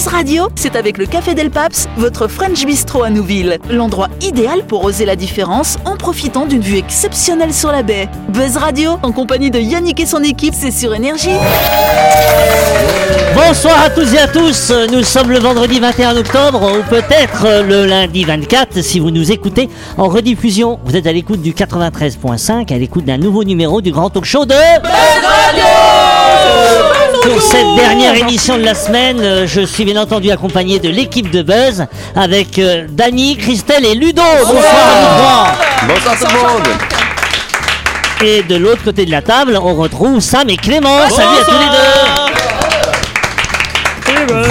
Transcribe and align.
Buzz 0.00 0.08
Radio, 0.08 0.48
c'est 0.54 0.76
avec 0.76 0.96
le 0.96 1.04
Café 1.04 1.34
Del 1.34 1.50
Paps, 1.50 1.86
votre 1.98 2.26
French 2.26 2.64
Bistro 2.64 3.02
à 3.02 3.10
Nouville. 3.10 3.58
L'endroit 3.68 4.08
idéal 4.22 4.64
pour 4.64 4.82
oser 4.82 5.04
la 5.04 5.14
différence 5.14 5.76
en 5.84 5.94
profitant 5.98 6.46
d'une 6.46 6.62
vue 6.62 6.78
exceptionnelle 6.78 7.52
sur 7.52 7.70
la 7.70 7.82
baie. 7.82 8.08
Buzz 8.30 8.56
Radio, 8.56 8.92
en 9.02 9.12
compagnie 9.12 9.50
de 9.50 9.58
Yannick 9.58 10.00
et 10.00 10.06
son 10.06 10.22
équipe, 10.22 10.54
c'est 10.56 10.70
sur 10.70 10.94
Énergie. 10.94 11.36
Bonsoir 13.34 13.78
à 13.78 13.90
tous 13.90 14.14
et 14.14 14.18
à 14.18 14.26
tous, 14.26 14.72
nous 14.90 15.02
sommes 15.02 15.32
le 15.32 15.38
vendredi 15.38 15.78
21 15.78 16.16
octobre 16.16 16.78
ou 16.78 16.82
peut-être 16.88 17.62
le 17.68 17.84
lundi 17.84 18.24
24 18.24 18.82
si 18.82 19.00
vous 19.00 19.10
nous 19.10 19.30
écoutez 19.30 19.68
en 19.98 20.08
rediffusion. 20.08 20.80
Vous 20.82 20.96
êtes 20.96 21.06
à 21.06 21.12
l'écoute 21.12 21.42
du 21.42 21.52
93.5, 21.52 22.72
à 22.72 22.78
l'écoute 22.78 23.04
d'un 23.04 23.18
nouveau 23.18 23.44
numéro 23.44 23.82
du 23.82 23.92
grand 23.92 24.08
talk 24.08 24.24
show 24.24 24.46
de 24.46 24.54
Pour 27.22 27.42
cette 27.42 27.74
dernière 27.76 28.14
émission 28.14 28.56
de 28.56 28.62
la 28.62 28.74
semaine, 28.74 29.20
euh, 29.20 29.46
je 29.46 29.60
suis 29.60 29.84
bien 29.84 30.00
entendu 30.00 30.30
accompagné 30.30 30.78
de 30.78 30.88
l'équipe 30.88 31.30
de 31.30 31.42
Buzz 31.42 31.86
avec 32.16 32.58
euh, 32.58 32.86
Dany, 32.88 33.36
Christelle 33.36 33.84
et 33.84 33.94
Ludo. 33.94 34.22
Bonsoir 34.38 34.64
à 34.64 34.94
vous 34.94 35.06
trois. 35.18 35.48
Bonsoir 35.86 36.18
tout 36.18 36.26
le 36.34 36.40
monde 36.40 36.68
Et 38.22 38.42
de 38.42 38.56
l'autre 38.56 38.82
côté 38.82 39.04
de 39.04 39.10
la 39.10 39.20
table, 39.20 39.58
on 39.62 39.74
retrouve 39.74 40.20
Sam 40.20 40.48
et 40.48 40.56
Clément. 40.56 41.08
Salut 41.10 41.36
à 41.40 41.44
tous 41.44 41.58
les 41.58 41.66
deux. 41.66 42.30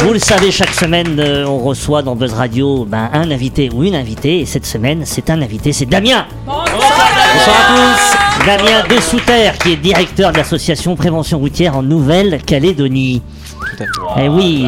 Vous 0.04 0.13
le 0.13 0.20
savez, 0.20 0.52
chaque 0.52 0.74
semaine, 0.74 1.20
euh, 1.20 1.46
on 1.46 1.58
reçoit 1.60 2.02
dans 2.04 2.16
Buzz 2.16 2.34
Radio 2.34 2.86
ben, 2.86 3.10
un 3.13 3.32
invité 3.32 3.70
ou 3.74 3.84
une 3.84 3.96
invitée. 3.96 4.41
Et 4.41 4.46
cette 4.46 4.66
semaine, 4.66 5.04
c'est 5.05 5.30
un 5.30 5.41
invité, 5.41 5.74
c'est 5.74 5.86
Damien. 5.86 6.26
Bonsoir 6.46 6.68
à 6.76 7.76
tous. 7.76 8.29
Damien 8.45 8.84
de 8.89 8.99
Souterre, 9.02 9.57
qui 9.57 9.73
est 9.73 9.75
directeur 9.75 10.31
de 10.31 10.38
l'association 10.38 10.95
Prévention 10.95 11.39
Routière 11.39 11.75
en 11.77 11.84
Nouvelle-Calédonie. 11.84 13.21
Eh 14.18 14.27
oui, 14.27 14.68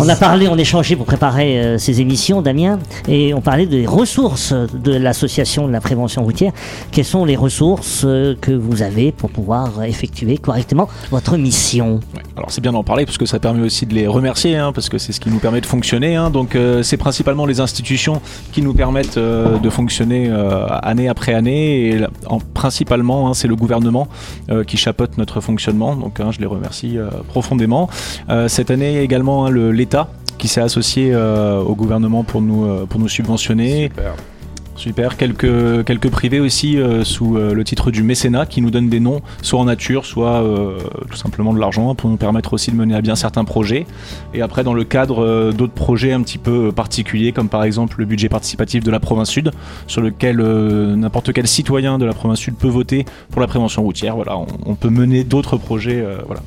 on 0.00 0.08
a 0.08 0.16
parlé, 0.16 0.48
on 0.48 0.56
échangeait 0.58 0.96
pour 0.96 1.06
préparer 1.06 1.60
euh, 1.60 1.78
ces 1.78 2.00
émissions, 2.00 2.42
Damien, 2.42 2.80
et 3.06 3.32
on 3.32 3.40
parlait 3.40 3.66
des 3.66 3.86
ressources 3.86 4.52
de 4.52 4.92
l'association 4.96 5.68
de 5.68 5.72
la 5.72 5.80
prévention 5.80 6.24
routière. 6.24 6.50
Quelles 6.90 7.04
sont 7.04 7.24
les 7.24 7.36
ressources 7.36 8.02
euh, 8.04 8.34
que 8.40 8.50
vous 8.50 8.82
avez 8.82 9.12
pour 9.12 9.30
pouvoir 9.30 9.84
effectuer 9.84 10.36
correctement 10.38 10.88
votre 11.12 11.36
mission? 11.36 12.00
Ouais, 12.16 12.22
Alors 12.36 12.50
c'est 12.50 12.60
bien 12.60 12.72
d'en 12.72 12.82
parler 12.82 13.04
parce 13.06 13.18
que 13.18 13.26
ça 13.26 13.38
permet 13.38 13.64
aussi 13.64 13.86
de 13.86 13.94
les 13.94 14.08
remercier, 14.08 14.56
hein, 14.56 14.72
parce 14.72 14.88
que 14.88 14.98
c'est 14.98 15.12
ce 15.12 15.20
qui 15.20 15.30
nous 15.30 15.38
permet 15.38 15.60
de 15.60 15.66
fonctionner. 15.66 16.16
hein. 16.16 16.30
Donc 16.30 16.56
euh, 16.56 16.82
c'est 16.82 16.96
principalement 16.96 17.46
les 17.46 17.60
institutions 17.60 18.20
qui 18.50 18.62
nous 18.62 18.74
permettent 18.74 19.18
de 19.18 19.70
fonctionner 19.70 20.28
année 20.82 21.08
après 21.08 21.34
année. 21.34 21.86
Et 21.90 21.98
là, 21.98 22.08
en, 22.26 22.38
principalement, 22.38 22.99
hein, 23.08 23.34
c'est 23.34 23.48
le 23.48 23.56
gouvernement 23.56 24.08
euh, 24.50 24.64
qui 24.64 24.76
chapeaute 24.76 25.18
notre 25.18 25.40
fonctionnement. 25.40 25.96
Donc 25.96 26.20
hein, 26.20 26.30
je 26.30 26.38
les 26.38 26.46
remercie 26.46 26.98
euh, 26.98 27.10
profondément. 27.28 27.88
Euh, 28.28 28.48
cette 28.48 28.70
année 28.70 29.00
également 29.00 29.46
hein, 29.46 29.50
l'État 29.50 30.08
qui 30.38 30.48
s'est 30.48 30.62
associé 30.62 31.14
au 31.14 31.74
gouvernement 31.74 32.24
pour 32.24 32.40
nous, 32.40 33.08
subventionner. 33.08 33.92
Quelques, 35.16 35.84
quelques 35.84 36.10
privés 36.10 36.40
aussi 36.40 36.78
euh, 36.78 37.04
sous 37.04 37.36
euh, 37.36 37.54
le 37.54 37.64
titre 37.64 37.90
du 37.90 38.02
mécénat 38.02 38.46
qui 38.46 38.60
nous 38.60 38.70
donnent 38.70 38.88
des 38.88 39.00
noms, 39.00 39.20
soit 39.42 39.60
en 39.60 39.64
nature, 39.64 40.06
soit 40.06 40.42
euh, 40.42 40.78
tout 41.10 41.16
simplement 41.16 41.52
de 41.52 41.58
l'argent 41.58 41.94
pour 41.94 42.10
nous 42.10 42.16
permettre 42.16 42.52
aussi 42.52 42.70
de 42.70 42.76
mener 42.76 42.94
à 42.94 43.00
bien 43.00 43.16
certains 43.16 43.44
projets. 43.44 43.86
Et 44.34 44.42
après, 44.42 44.64
dans 44.64 44.74
le 44.74 44.84
cadre 44.84 45.52
d'autres 45.52 45.72
projets 45.72 46.12
un 46.12 46.22
petit 46.22 46.38
peu 46.38 46.72
particuliers, 46.72 47.32
comme 47.32 47.48
par 47.48 47.64
exemple 47.64 47.96
le 47.98 48.04
budget 48.04 48.28
participatif 48.28 48.84
de 48.84 48.90
la 48.90 49.00
province 49.00 49.30
Sud, 49.30 49.50
sur 49.86 50.00
lequel 50.00 50.38
n'importe 50.96 51.32
quel 51.32 51.46
citoyen 51.46 51.98
de 51.98 52.04
la 52.04 52.12
province 52.12 52.38
Sud 52.38 52.54
peut 52.54 52.68
voter 52.68 53.04
pour 53.30 53.40
la 53.40 53.46
prévention 53.46 53.82
routière. 53.82 54.16
Voilà, 54.16 54.36
on, 54.66 54.74
peut 54.74 54.90
mener 54.90 55.24
d'autres 55.24 55.56
projets. 55.56 56.04
voilà. 56.26 56.42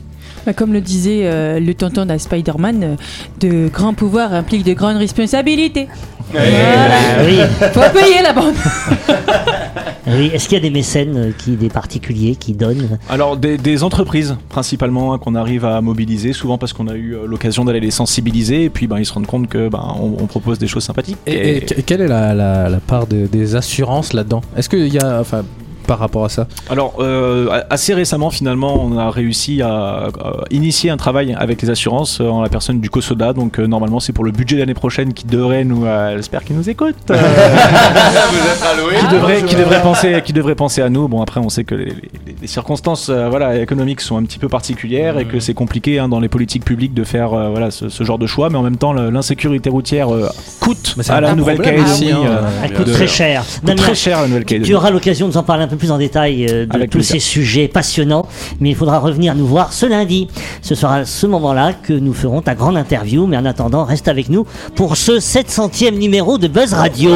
Bah, 0.45 0.53
Comme 0.53 0.73
le 0.73 0.81
disait 0.81 1.59
le 1.59 1.73
tonton 1.73 2.05
de 2.05 2.17
Spider-Man, 2.17 2.97
de 3.39 3.69
grands 3.69 3.93
pouvoirs 3.93 4.33
impliquent 4.33 4.65
de 4.65 4.73
grandes 4.73 4.97
responsabilités. 4.97 5.87
Voilà. 6.31 7.23
Oui, 7.25 7.37
Faut 7.73 7.79
payer 7.99 8.21
la 8.23 8.33
bande. 8.33 8.53
oui. 10.07 10.31
Est-ce 10.33 10.47
qu'il 10.47 10.57
y 10.57 10.61
a 10.61 10.63
des 10.63 10.69
mécènes, 10.69 11.17
euh, 11.17 11.31
qui, 11.37 11.51
des 11.51 11.69
particuliers 11.69 12.35
qui 12.35 12.53
donnent 12.53 12.97
Alors 13.09 13.37
des, 13.37 13.57
des 13.57 13.83
entreprises 13.83 14.35
principalement 14.49 15.13
hein, 15.13 15.17
qu'on 15.17 15.35
arrive 15.35 15.65
à 15.65 15.79
mobiliser, 15.81 16.33
souvent 16.33 16.57
parce 16.57 16.73
qu'on 16.73 16.87
a 16.87 16.95
eu 16.95 17.15
euh, 17.15 17.25
l'occasion 17.27 17.65
d'aller 17.65 17.79
les 17.79 17.91
sensibiliser 17.91 18.63
et 18.65 18.69
puis 18.69 18.87
ben, 18.87 18.99
ils 18.99 19.05
se 19.05 19.13
rendent 19.13 19.27
compte 19.27 19.47
que 19.47 19.69
ben, 19.69 19.83
on, 19.99 20.17
on 20.21 20.27
propose 20.27 20.59
des 20.59 20.67
choses 20.67 20.83
sympathiques. 20.83 21.17
Et, 21.27 21.57
et 21.57 21.61
que- 21.61 21.81
quelle 21.81 22.01
est 22.01 22.07
la, 22.07 22.33
la- 22.33 22.69
la 22.69 22.79
part 22.79 23.07
de- 23.07 23.27
des 23.27 23.55
assurances 23.55 24.13
là-dedans? 24.13 24.41
Est-ce 24.57 24.69
qu'il 24.69 24.93
y 24.93 24.99
a, 24.99 25.19
enfin, 25.19 25.43
par 25.85 25.99
rapport 25.99 26.25
à 26.25 26.29
ça 26.29 26.47
Alors, 26.69 26.95
euh, 26.99 27.61
assez 27.69 27.93
récemment, 27.93 28.29
finalement, 28.29 28.83
on 28.83 28.97
a 28.97 29.09
réussi 29.09 29.61
à, 29.61 30.05
euh, 30.07 30.09
initier 30.51 30.89
un 30.89 30.97
travail 30.97 31.35
avec 31.37 31.61
les 31.61 31.69
assurances 31.69 32.19
euh, 32.21 32.27
en 32.29 32.41
la 32.41 32.49
personne 32.49 32.79
du 32.79 32.89
COSODA. 32.89 33.33
Donc, 33.33 33.59
euh, 33.59 33.67
normalement, 33.67 33.99
c'est 33.99 34.13
pour 34.13 34.23
le 34.23 34.31
budget 34.31 34.55
de 34.55 34.61
l'année 34.61 34.73
prochaine 34.73 35.13
qui 35.13 35.25
devrait 35.25 35.63
nous. 35.63 35.85
euh, 35.85 36.15
J'espère 36.17 36.43
qu'il 36.43 36.55
nous 36.55 36.69
écoute. 36.69 36.95
Euh, 37.13 38.99
qui, 38.99 39.07
devrait, 39.13 39.43
qui, 39.43 39.55
devrait 39.55 39.81
penser, 39.81 40.21
qui 40.23 40.33
devrait 40.33 40.55
penser 40.55 40.81
à 40.81 40.89
nous. 40.89 41.07
Bon, 41.07 41.21
après, 41.21 41.39
on 41.39 41.49
sait 41.49 41.63
que 41.63 41.75
les, 41.75 41.85
les- 41.85 42.35
les 42.41 42.47
circonstances 42.47 43.09
euh, 43.09 43.29
voilà, 43.29 43.57
économiques 43.59 44.01
sont 44.01 44.17
un 44.17 44.23
petit 44.23 44.39
peu 44.39 44.49
particulières 44.49 45.17
et 45.17 45.25
que 45.25 45.39
c'est 45.39 45.53
compliqué 45.53 45.99
hein, 45.99 46.09
dans 46.09 46.19
les 46.19 46.27
politiques 46.29 46.65
publiques 46.65 46.93
de 46.93 47.03
faire 47.03 47.33
euh, 47.33 47.49
voilà, 47.49 47.71
ce, 47.71 47.89
ce 47.89 48.03
genre 48.03 48.17
de 48.17 48.27
choix. 48.27 48.49
Mais 48.49 48.57
en 48.57 48.63
même 48.63 48.77
temps, 48.77 48.93
l'insécurité 48.93 49.69
routière 49.69 50.13
euh, 50.13 50.27
coûte 50.59 50.95
à 51.09 51.21
la 51.21 51.35
Nouvelle-Calédonie. 51.35 52.11
hein. 52.11 52.41
Elle 52.63 52.73
coûte 52.73 52.87
de- 52.87 52.93
très 52.93 53.07
cher. 53.07 53.43
coûte 53.65 53.75
très 53.75 53.95
cher 53.95 54.17
la 54.19 54.23
Tu 54.25 54.29
Nouvelle-Calédonie. 54.29 54.73
auras 54.75 54.91
l'occasion 54.91 55.27
de 55.27 55.33
nous 55.33 55.37
en 55.37 55.43
parler 55.43 55.63
un 55.63 55.67
peu 55.67 55.72
plus 55.77 55.91
en 55.91 55.97
détail 55.97 56.45
euh, 56.49 56.65
de 56.65 56.75
Avec 56.75 56.89
tous 56.89 56.97
plaisir. 56.99 57.15
ces 57.15 57.19
sujets 57.19 57.67
passionnants, 57.67 58.25
mais 58.59 58.69
il 58.69 58.75
faudra 58.75 58.99
revenir 58.99 59.35
nous 59.35 59.45
voir 59.47 59.73
ce 59.73 59.85
lundi. 59.85 60.27
Ce 60.61 60.75
sera 60.75 60.97
à 60.97 61.05
ce 61.05 61.25
moment-là 61.27 61.73
que 61.73 61.93
nous 61.93 62.13
ferons 62.13 62.41
ta 62.41 62.55
grande 62.55 62.77
interview, 62.77 63.25
mais 63.27 63.37
en 63.37 63.45
attendant, 63.45 63.83
reste 63.85 64.07
avec 64.07 64.29
nous 64.29 64.45
pour 64.75 64.97
ce 64.97 65.13
700e 65.19 65.97
numéro 65.97 66.37
de 66.37 66.47
Buzz 66.47 66.73
Radio. 66.73 67.11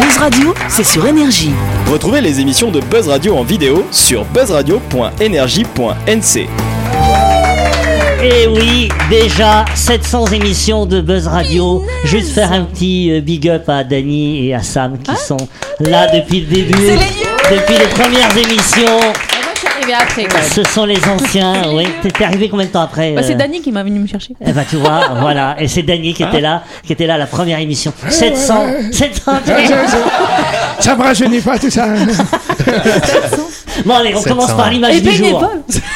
Buzz 0.00 0.18
Radio, 0.18 0.54
c'est 0.68 0.84
sur 0.84 1.06
Énergie. 1.06 1.50
Retrouvez 1.90 2.20
les 2.20 2.40
émissions 2.40 2.70
de 2.70 2.80
Buzz 2.80 3.08
Radio 3.08 3.36
en 3.36 3.42
vidéo 3.42 3.84
sur 3.90 4.24
buzzradio.energie.nc. 4.26 6.75
Et 8.22 8.46
oui, 8.48 8.88
déjà 9.10 9.64
700 9.74 10.26
émissions 10.32 10.86
de 10.86 11.00
Buzz 11.00 11.26
Radio. 11.26 11.84
Juste 12.04 12.30
faire 12.32 12.50
un 12.52 12.64
petit 12.64 13.10
euh, 13.12 13.20
big 13.20 13.48
up 13.48 13.68
à 13.68 13.84
Dany 13.84 14.48
et 14.48 14.54
à 14.54 14.62
Sam 14.62 14.98
qui 14.98 15.14
sont 15.16 15.36
là 15.80 16.06
depuis 16.12 16.40
le 16.40 16.46
début, 16.46 16.72
depuis 16.72 17.74
les 17.78 17.86
premières 17.86 18.34
émissions. 18.36 18.98
moi, 18.98 19.52
je 19.54 19.58
suis 19.58 19.68
arrivée 19.68 19.92
après. 19.94 20.24
Quand 20.24 20.38
même. 20.38 20.50
Ce 20.50 20.62
sont 20.64 20.84
les 20.86 20.98
anciens. 21.08 21.64
Oui, 21.74 21.86
t'étais 22.02 22.24
arrivé 22.24 22.48
combien 22.48 22.66
de 22.66 22.70
temps 22.70 22.80
après 22.82 23.12
Bah, 23.12 23.22
c'est 23.22 23.34
euh, 23.34 23.36
Dany 23.36 23.60
qui 23.60 23.70
m'a 23.70 23.82
venu 23.84 24.00
me 24.00 24.06
chercher. 24.06 24.34
Eh 24.44 24.52
ben 24.52 24.64
tu 24.68 24.76
vois, 24.76 25.08
voilà, 25.20 25.56
et 25.58 25.68
c'est 25.68 25.82
Dany 25.82 26.14
qui 26.14 26.22
était 26.22 26.40
là, 26.40 26.62
qui 26.84 26.92
était 26.94 27.06
là 27.06 27.14
à 27.14 27.18
la 27.18 27.26
première 27.26 27.58
émission. 27.58 27.92
700, 28.08 28.66
700. 28.92 29.32
Ça 30.80 30.96
me 30.96 31.02
rajeunit 31.02 31.40
pas 31.40 31.58
tout 31.58 31.70
ça. 31.70 31.86
Bon 33.84 33.94
allez, 33.94 34.14
on 34.16 34.22
commence 34.22 34.46
700. 34.46 34.56
par 34.56 34.70
l'image 34.70 35.02
du 35.02 35.12
jour. 35.12 35.50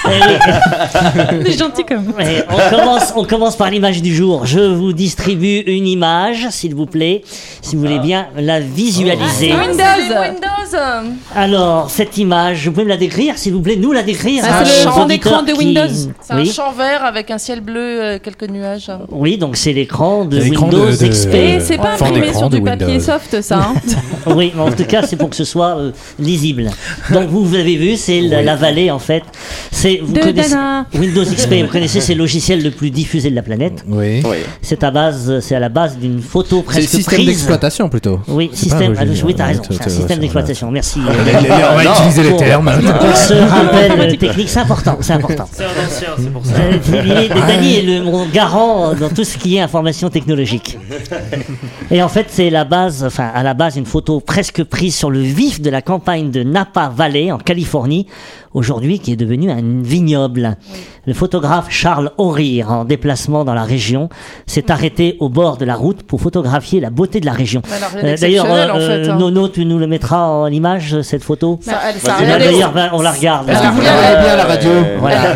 C'est 0.05 1.53
gentil 1.59 1.85
comme. 1.85 2.13
on 2.51 2.77
commence, 2.77 3.13
on 3.17 3.25
commence 3.25 3.57
par 3.57 3.71
l'image 3.71 4.03
du 4.03 4.15
jour. 4.15 4.45
Je 4.45 4.61
vous 4.61 4.93
distribue 4.93 5.61
une 5.61 5.87
image, 5.87 6.47
s'il 6.51 6.75
vous 6.75 6.85
plaît, 6.87 7.23
si 7.63 7.77
vous 7.77 7.83
voulez 7.83 7.99
bien 7.99 8.27
la 8.37 8.61
visualiser. 8.61 9.53
Windows. 9.55 10.79
Alors 11.35 11.91
cette 11.91 12.19
image, 12.19 12.67
vous 12.67 12.73
pouvez 12.73 12.85
me 12.85 12.91
la 12.91 12.97
décrire, 12.97 13.39
s'il 13.39 13.55
vous 13.55 13.61
plaît, 13.63 13.77
nous 13.77 13.93
la 13.93 14.03
décrire. 14.03 14.45
Ah, 14.47 14.59
à 14.61 14.65
c'est 14.65 14.85
le 14.85 14.89
auditeurs 14.91 15.07
d'écran 15.07 15.43
de 15.43 15.53
qui- 15.53 15.59
Windows. 15.59 16.11
C'est 16.21 16.33
un 16.33 16.37
Oui, 16.37 16.53
champ 16.53 16.73
vert 16.73 17.05
avec 17.05 17.31
un 17.31 17.39
ciel 17.39 17.61
bleu, 17.61 18.03
euh, 18.03 18.19
quelques 18.23 18.49
nuages. 18.49 18.91
oui, 19.11 19.39
donc 19.39 19.57
c'est 19.57 19.73
l'écran 19.73 20.25
de 20.27 20.39
Windows 20.41 20.87
de- 20.91 21.07
XP. 21.09 21.35
Et 21.35 21.61
c'est 21.61 21.79
pas 21.79 21.93
imprimé 21.95 22.33
sur 22.35 22.51
du 22.51 22.61
papier 22.61 23.01
soft, 23.01 23.41
ça. 23.41 23.57
hein. 23.59 23.75
Oui, 24.27 24.53
mais 24.55 24.63
en 24.63 24.71
tout 24.71 24.85
cas, 24.85 25.03
c'est 25.07 25.17
pour 25.17 25.31
que 25.31 25.37
ce 25.37 25.45
soit 25.45 25.77
euh, 25.79 25.93
lisible. 26.19 26.60
Donc, 27.13 27.29
vous, 27.29 27.45
vous 27.45 27.55
avez 27.55 27.77
vu, 27.77 27.97
c'est 27.97 28.21
la, 28.21 28.43
la 28.43 28.57
vallée, 28.57 28.91
en 28.91 28.99
fait. 28.99 29.23
C'est, 29.71 30.01
vous 30.03 30.13
De 30.13 30.21
connaissez, 30.21 30.51
Dana. 30.51 30.87
Windows 30.95 31.25
XP, 31.25 31.55
vous 31.63 31.67
connaissez, 31.69 32.01
c'est 32.01 32.15
le 32.15 32.21
logiciel 32.21 32.63
le 32.63 32.71
plus 32.71 32.91
diffusé 32.91 33.31
de 33.31 33.35
la 33.37 33.43
planète. 33.43 33.85
Oui. 33.89 34.23
Oui. 34.25 34.37
C'est 34.63 34.83
à 34.85 34.91
base, 34.91 35.41
c'est 35.41 35.55
à 35.55 35.61
la 35.61 35.69
base 35.69 35.97
d'une 35.99 36.21
photo 36.21 36.57
C'est 36.69 36.81
le 36.81 36.83
presque 36.83 36.89
système 36.97 37.15
prise. 37.17 37.27
d'exploitation 37.29 37.89
plutôt. 37.89 38.21
Oui, 38.29 38.51
C'est 38.53 38.71
pas 38.71 38.77
système. 38.79 38.97
un 38.99 39.05
logiciel, 39.05 39.23
ah, 39.23 39.27
oui, 39.27 39.35
t'as 39.35 39.47
raison. 39.47 39.63
C'est 39.71 39.87
un 39.87 39.89
système 39.89 40.19
d'exploitation. 40.19 40.71
Merci. 40.71 41.01
on 41.07 41.75
va 41.77 41.85
utiliser 41.85 42.23
les 42.25 42.29
pour- 42.31 42.39
termes. 42.39 42.71
Pour 43.01 43.17
ce 43.17 43.35
rappel 43.35 44.19
technique, 44.19 44.49
c'est 44.49 44.61
important, 44.61 44.99
c'est 45.01 45.13
important. 45.13 45.49
Euh, 45.59 46.79
il 47.05 47.11
est- 47.13 47.29
Dany 47.29 47.77
est 47.79 47.83
le, 47.83 48.03
mon 48.05 48.27
garant 48.27 48.95
dans 48.95 49.09
tout 49.09 49.25
ce 49.25 49.39
qui 49.39 49.57
est 49.57 49.61
information 49.61 50.11
technologique. 50.11 50.79
Et 51.91 52.03
en 52.03 52.09
fait, 52.09 52.27
c'est 52.29 52.51
la 52.51 52.65
base, 52.65 53.05
enfin, 53.05 53.31
à 53.35 53.43
la 53.43 53.55
base, 53.55 53.77
une 53.77 53.87
photo 53.87 54.21
presque 54.21 54.63
prise 54.65 54.95
sur 54.95 55.11
le 55.11 55.21
vif 55.21 55.61
de 55.61 55.71
la 55.71 55.83
campagne 55.83 56.31
de 56.31 56.43
Napa 56.51 56.93
Valley, 56.95 57.33
en 57.33 57.39
Californie. 57.39 58.07
Aujourd'hui 58.53 58.99
qui 58.99 59.13
est 59.13 59.17
devenu 59.17 59.49
un 59.51 59.61
vignoble. 59.63 60.57
Le 61.07 61.15
photographe 61.15 61.67
Charles 61.71 62.11
Aurir, 62.19 62.73
en 62.73 62.85
déplacement 62.85 63.45
dans 63.45 63.55
la 63.55 63.63
région, 63.63 64.09
s'est 64.47 64.73
arrêté 64.73 65.17
au 65.21 65.29
bord 65.29 65.57
de 65.57 65.65
la 65.65 65.77
route 65.77 66.03
pour 66.03 66.21
photographier 66.21 66.81
la 66.81 66.91
beauté 66.91 67.21
de 67.21 67.27
la 67.27 67.33
région. 67.33 67.63
Euh, 68.03 68.17
D'ailleurs, 68.17 68.47
en 68.47 68.77
euh, 68.79 69.05
fait, 69.05 69.09
hein. 69.09 69.17
Nono, 69.17 69.49
tu 69.49 69.65
nous 69.65 69.79
le 69.79 69.87
mettras 69.87 70.27
en 70.27 70.49
image, 70.49 71.01
cette 71.03 71.23
photo 71.23 71.61
Ça, 71.63 71.75
elle, 71.89 72.01
ça 72.01 72.17
D'ailleurs, 72.21 72.73
ben, 72.73 72.91
on 72.93 73.03
la 73.03 73.13
regarde. 73.13 73.49
Est-ce 73.49 73.63
que 73.63 73.67
vous 73.69 73.81
la 73.83 73.93
voyez 73.93 74.17
bien 74.21 74.33
à 74.33 74.37
la 74.37 74.45
radio 74.45 74.71
Voilà. 74.99 75.21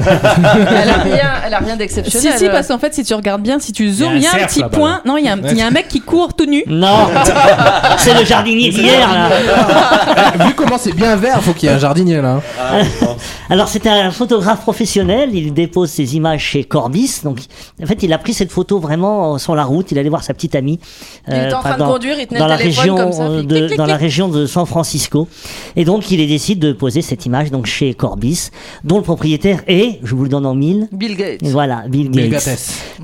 elle 0.82 0.88
a 0.90 0.94
rien, 1.02 1.30
elle 1.46 1.54
a 1.54 1.58
rien 1.58 1.72
Si, 1.72 1.78
d'exceptionnel. 1.78 2.38
si, 2.38 2.48
parce 2.48 2.66
qu'en 2.66 2.78
fait, 2.78 2.94
si 2.94 3.04
tu 3.04 3.14
regardes 3.14 3.42
bien, 3.42 3.60
si 3.60 3.72
tu 3.72 3.88
zoomes, 3.92 4.16
il 4.16 4.22
y 4.22 4.26
a 4.26 4.30
un 4.34 4.46
petit 4.46 4.64
point. 4.72 4.90
là. 4.90 5.02
Non, 5.06 5.16
il 5.18 5.24
y, 5.24 5.28
a 5.28 5.34
un- 5.34 5.40
il 5.50 5.56
y 5.56 5.62
a 5.62 5.66
un 5.68 5.70
mec 5.70 5.86
qui 5.86 6.00
court 6.00 6.34
tout 6.34 6.46
nu. 6.46 6.64
Non, 6.66 7.06
c'est 7.98 8.18
le 8.18 8.24
jardinier 8.24 8.70
d'hier. 8.70 9.08
là. 9.08 10.46
Vu 10.46 10.54
comment 10.54 10.78
c'est 10.78 10.94
bien 10.96 11.03
vert, 11.16 11.42
faut 11.42 11.52
qu'il 11.52 11.68
y 11.68 11.72
ait 11.72 11.74
un 11.74 11.78
jardinier 11.78 12.20
là. 12.20 12.40
hein. 12.60 12.82
Alors 13.50 13.68
c'était 13.68 13.88
un 13.90 14.10
photographe 14.10 14.62
professionnel, 14.62 15.30
il 15.34 15.52
dépose 15.52 15.90
ses 15.90 16.16
images 16.16 16.42
chez 16.42 16.64
Corbis. 16.64 17.20
Donc 17.24 17.40
en 17.82 17.86
fait 17.86 18.02
il 18.02 18.12
a 18.12 18.18
pris 18.18 18.32
cette 18.34 18.50
photo 18.50 18.78
vraiment 18.80 19.34
euh, 19.34 19.38
sur 19.38 19.54
la 19.54 19.64
route, 19.64 19.90
il 19.92 19.98
allait 19.98 20.08
voir 20.08 20.22
sa 20.24 20.34
petite 20.34 20.54
amie. 20.54 20.80
Il 21.28 21.34
était 21.34 21.52
en 21.54 21.62
pas 21.62 21.68
train 21.70 21.74
de 21.74 21.78
dans- 21.80 21.92
conduire, 21.92 22.16
il 22.18 22.26
tenait 22.26 22.38
dans 22.40 22.46
le 22.46 22.50
la 22.52 22.58
téléphone 22.58 22.80
région 22.82 22.96
comme 22.96 23.12
ça, 23.12 23.22
euh, 23.24 23.42
de, 23.42 23.46
clic, 23.56 23.66
clic, 23.66 23.78
dans 23.78 23.86
la 23.86 23.96
région 23.96 24.28
de 24.28 24.46
San 24.46 24.66
Francisco. 24.66 25.28
Et 25.76 25.84
donc 25.84 26.10
il 26.10 26.26
décide 26.26 26.58
de 26.58 26.72
poser 26.72 27.02
cette 27.02 27.26
image 27.26 27.50
donc 27.50 27.66
chez 27.66 27.94
Corbis, 27.94 28.48
dont 28.82 28.96
le 28.96 29.02
propriétaire 29.02 29.62
est, 29.66 30.00
je 30.02 30.14
vous 30.14 30.22
le 30.24 30.28
donne 30.28 30.46
en 30.46 30.54
mille, 30.54 30.88
Bill 30.92 31.16
Gates. 31.16 31.42
voilà, 31.42 31.84
Bill. 31.88 32.10
Gates. 32.10 32.58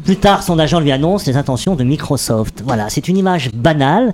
Plus 0.04 0.16
tard, 0.16 0.42
son 0.42 0.58
agent 0.58 0.80
lui 0.80 0.92
annonce 0.92 1.26
les 1.26 1.36
intentions 1.36 1.74
de 1.76 1.84
Microsoft. 1.84 2.62
Voilà, 2.64 2.88
c'est 2.88 3.08
une 3.08 3.16
image 3.16 3.50
banale 3.52 4.12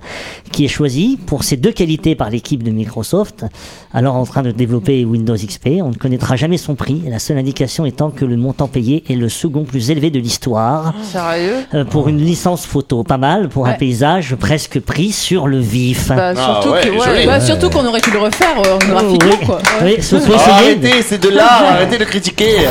qui 0.51 0.65
est 0.65 0.69
choisie 0.69 1.17
pour 1.25 1.43
ses 1.43 1.55
deux 1.57 1.71
qualités 1.71 2.15
par 2.15 2.29
l'équipe 2.29 2.63
de 2.63 2.71
Microsoft. 2.71 3.45
Alors 3.93 4.15
en 4.15 4.25
train 4.25 4.41
de 4.43 4.51
développer 4.51 5.05
Windows 5.05 5.35
XP, 5.35 5.67
on 5.81 5.89
ne 5.89 5.95
connaîtra 5.95 6.35
jamais 6.35 6.57
son 6.57 6.75
prix, 6.75 7.01
la 7.07 7.19
seule 7.19 7.37
indication 7.37 7.85
étant 7.85 8.09
que 8.09 8.25
le 8.25 8.35
montant 8.37 8.67
payé 8.67 9.03
est 9.09 9.15
le 9.15 9.29
second 9.29 9.63
plus 9.63 9.89
élevé 9.91 10.09
de 10.09 10.19
l'histoire. 10.19 10.93
Sérieux 11.03 11.55
Euh, 11.73 11.85
pour 11.85 12.09
une 12.09 12.19
licence 12.19 12.65
photo, 12.65 13.03
pas 13.03 13.17
mal, 13.17 13.49
pour 13.49 13.65
un 13.67 13.73
paysage 13.73 14.35
presque 14.35 14.79
pris 14.79 15.11
sur 15.11 15.47
le 15.47 15.59
vif. 15.59 16.09
bah, 16.09 16.35
surtout 16.35 16.69
ouais, 16.69 16.81
que, 16.81 16.89
ouais, 16.89 17.05
joli. 17.15 17.25
Bah, 17.25 17.39
surtout 17.39 17.69
qu'on 17.69 17.85
aurait 17.85 18.01
pu 18.01 18.11
le 18.11 18.19
refaire 18.19 18.55
euh, 18.65 18.77
graphiquement, 18.79 19.29
oui, 19.39 19.45
quoi. 19.45 19.59
oui, 19.83 19.95
Oh, 20.11 20.33
arrêtez, 20.49 21.01
c'est 21.01 21.21
de 21.21 21.29
l'art, 21.29 21.63
arrêtez 21.69 21.97
de 21.97 22.03
critiquer. 22.05 22.55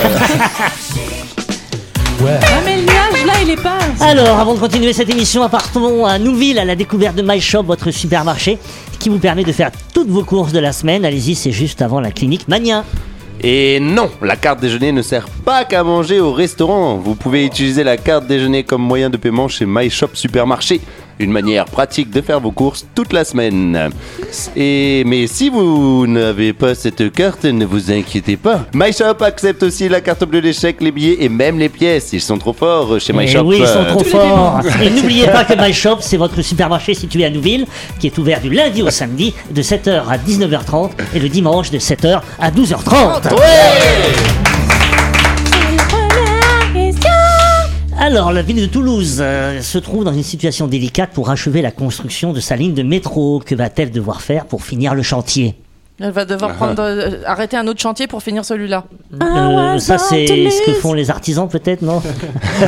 Ah, 2.29 2.61
mais 2.65 2.77
le 2.77 2.83
nuage, 2.83 3.27
là, 3.27 3.33
il 3.43 3.51
est 3.51 3.63
pas. 3.63 3.79
Alors, 4.01 4.41
avant 4.41 4.55
de 4.55 4.59
continuer 4.59 4.93
cette 4.93 5.11
émission, 5.11 5.47
partons 5.49 6.07
à 6.07 6.19
Nouville 6.19 6.59
à 6.59 6.65
la 6.65 6.75
découverte 6.75 7.15
de 7.15 7.23
MyShop, 7.23 7.63
votre 7.63 7.91
supermarché 7.91 8.59
qui 9.07 9.11
vous 9.11 9.21
permet 9.21 9.45
de 9.45 9.53
faire 9.53 9.71
toutes 9.95 10.09
vos 10.09 10.25
courses 10.25 10.51
de 10.51 10.59
la 10.59 10.73
semaine. 10.73 11.05
Allez-y, 11.05 11.37
c'est 11.37 11.53
juste 11.53 11.81
avant 11.81 12.01
la 12.01 12.11
clinique 12.11 12.49
Mania. 12.49 12.85
Et 13.41 13.79
non, 13.79 14.11
la 14.21 14.35
carte 14.35 14.59
déjeuner 14.59 14.91
ne 14.91 15.01
sert 15.01 15.29
pas 15.29 15.65
qu'à 15.65 15.85
manger 15.85 16.19
au 16.19 16.33
restaurant. 16.33 16.97
Vous 16.97 17.15
pouvez 17.15 17.47
utiliser 17.47 17.85
la 17.85 17.99
carte 17.99 18.27
déjeuner 18.27 18.65
comme 18.65 18.83
moyen 18.83 19.09
de 19.09 19.17
paiement 19.17 19.47
chez 19.47 19.65
MyShop 19.65 20.09
Supermarché. 20.15 20.81
Une 21.19 21.33
manière 21.33 21.65
pratique 21.65 22.11
de 22.11 22.21
faire 22.21 22.41
vos 22.41 22.51
courses 22.51 22.87
toute 22.95 23.13
la 23.13 23.25
semaine. 23.25 23.91
Et 24.55 25.03
mais 25.07 25.27
si 25.27 25.49
vous 25.49 26.07
n'avez 26.07 26.53
pas 26.53 26.75
cette 26.75 27.11
carte, 27.13 27.45
ne 27.45 27.65
vous 27.65 27.91
inquiétez 27.91 28.37
pas. 28.37 28.67
MyShop 28.75 29.23
accepte 29.23 29.63
aussi 29.63 29.89
la 29.89 30.01
carte 30.01 30.25
bleue 30.25 30.43
d'échec, 30.43 30.77
les 30.81 30.91
billets 30.91 31.25
et 31.25 31.29
même 31.29 31.59
les 31.59 31.69
pièces. 31.69 32.13
Ils 32.13 32.21
sont 32.21 32.39
trop 32.39 32.53
forts 32.53 33.01
chez 33.01 33.13
MyShop. 33.13 33.45
oui, 33.45 33.59
ils 33.61 33.67
sont 33.67 33.85
trop 33.85 34.05
forts. 34.05 34.61
Et 34.83 34.91
n'oubliez 34.91 35.27
pas 35.27 35.45
que 35.45 35.55
MyShop, 35.67 35.99
c'est 36.01 36.17
votre 36.19 36.43
supermarché 36.43 36.95
situé 36.95 37.25
à 37.25 37.31
Nouville, 37.31 37.67
qui 37.99 38.09
est 38.09 38.19
ouvert 38.19 38.41
du 38.41 38.51
lundi 38.51 38.83
au 38.83 38.91
samedi 38.91 39.35
de 39.51 39.63
7h 39.63 40.03
à 40.09 40.19
19h30 40.19 40.91
et 41.15 41.19
le 41.19 41.29
dimanche 41.29 41.71
de 41.71 41.79
7h 41.79 42.21
à 42.39 42.51
12h30. 42.51 44.46
Alors, 48.07 48.31
la 48.31 48.43
ville 48.43 48.61
de 48.61 48.67
Toulouse 48.67 49.19
euh, 49.19 49.61
se 49.63 49.79
trouve 49.79 50.05
dans 50.05 50.13
une 50.13 50.23
situation 50.23 50.69
délicate 50.69 51.11
pour 51.11 51.29
achever 51.29 51.61
la 51.61 51.73
construction 51.73 52.33
de 52.33 52.39
sa 52.39 52.55
ligne 52.55 52.73
de 52.73 52.85
métro. 52.85 53.43
Que 53.45 53.57
va-t-elle 53.57 53.91
devoir 53.91 54.21
faire 54.21 54.47
pour 54.47 54.63
finir 54.63 54.95
le 54.95 55.03
chantier? 55.03 55.57
Elle 55.99 56.13
va 56.13 56.25
devoir 56.25 56.55
prendre, 56.55 56.81
euh, 56.85 57.23
arrêter 57.27 57.57
un 57.57 57.67
autre 57.67 57.81
chantier 57.81 58.07
pour 58.07 58.23
finir 58.23 58.45
celui-là. 58.45 58.85
Euh, 59.21 59.79
Ça, 59.79 59.99
c'est 59.99 60.25
ce 60.25 60.65
que 60.67 60.75
font 60.75 60.93
les 60.93 61.11
artisans, 61.11 61.49
peut-être, 61.49 61.83
non? 61.83 62.01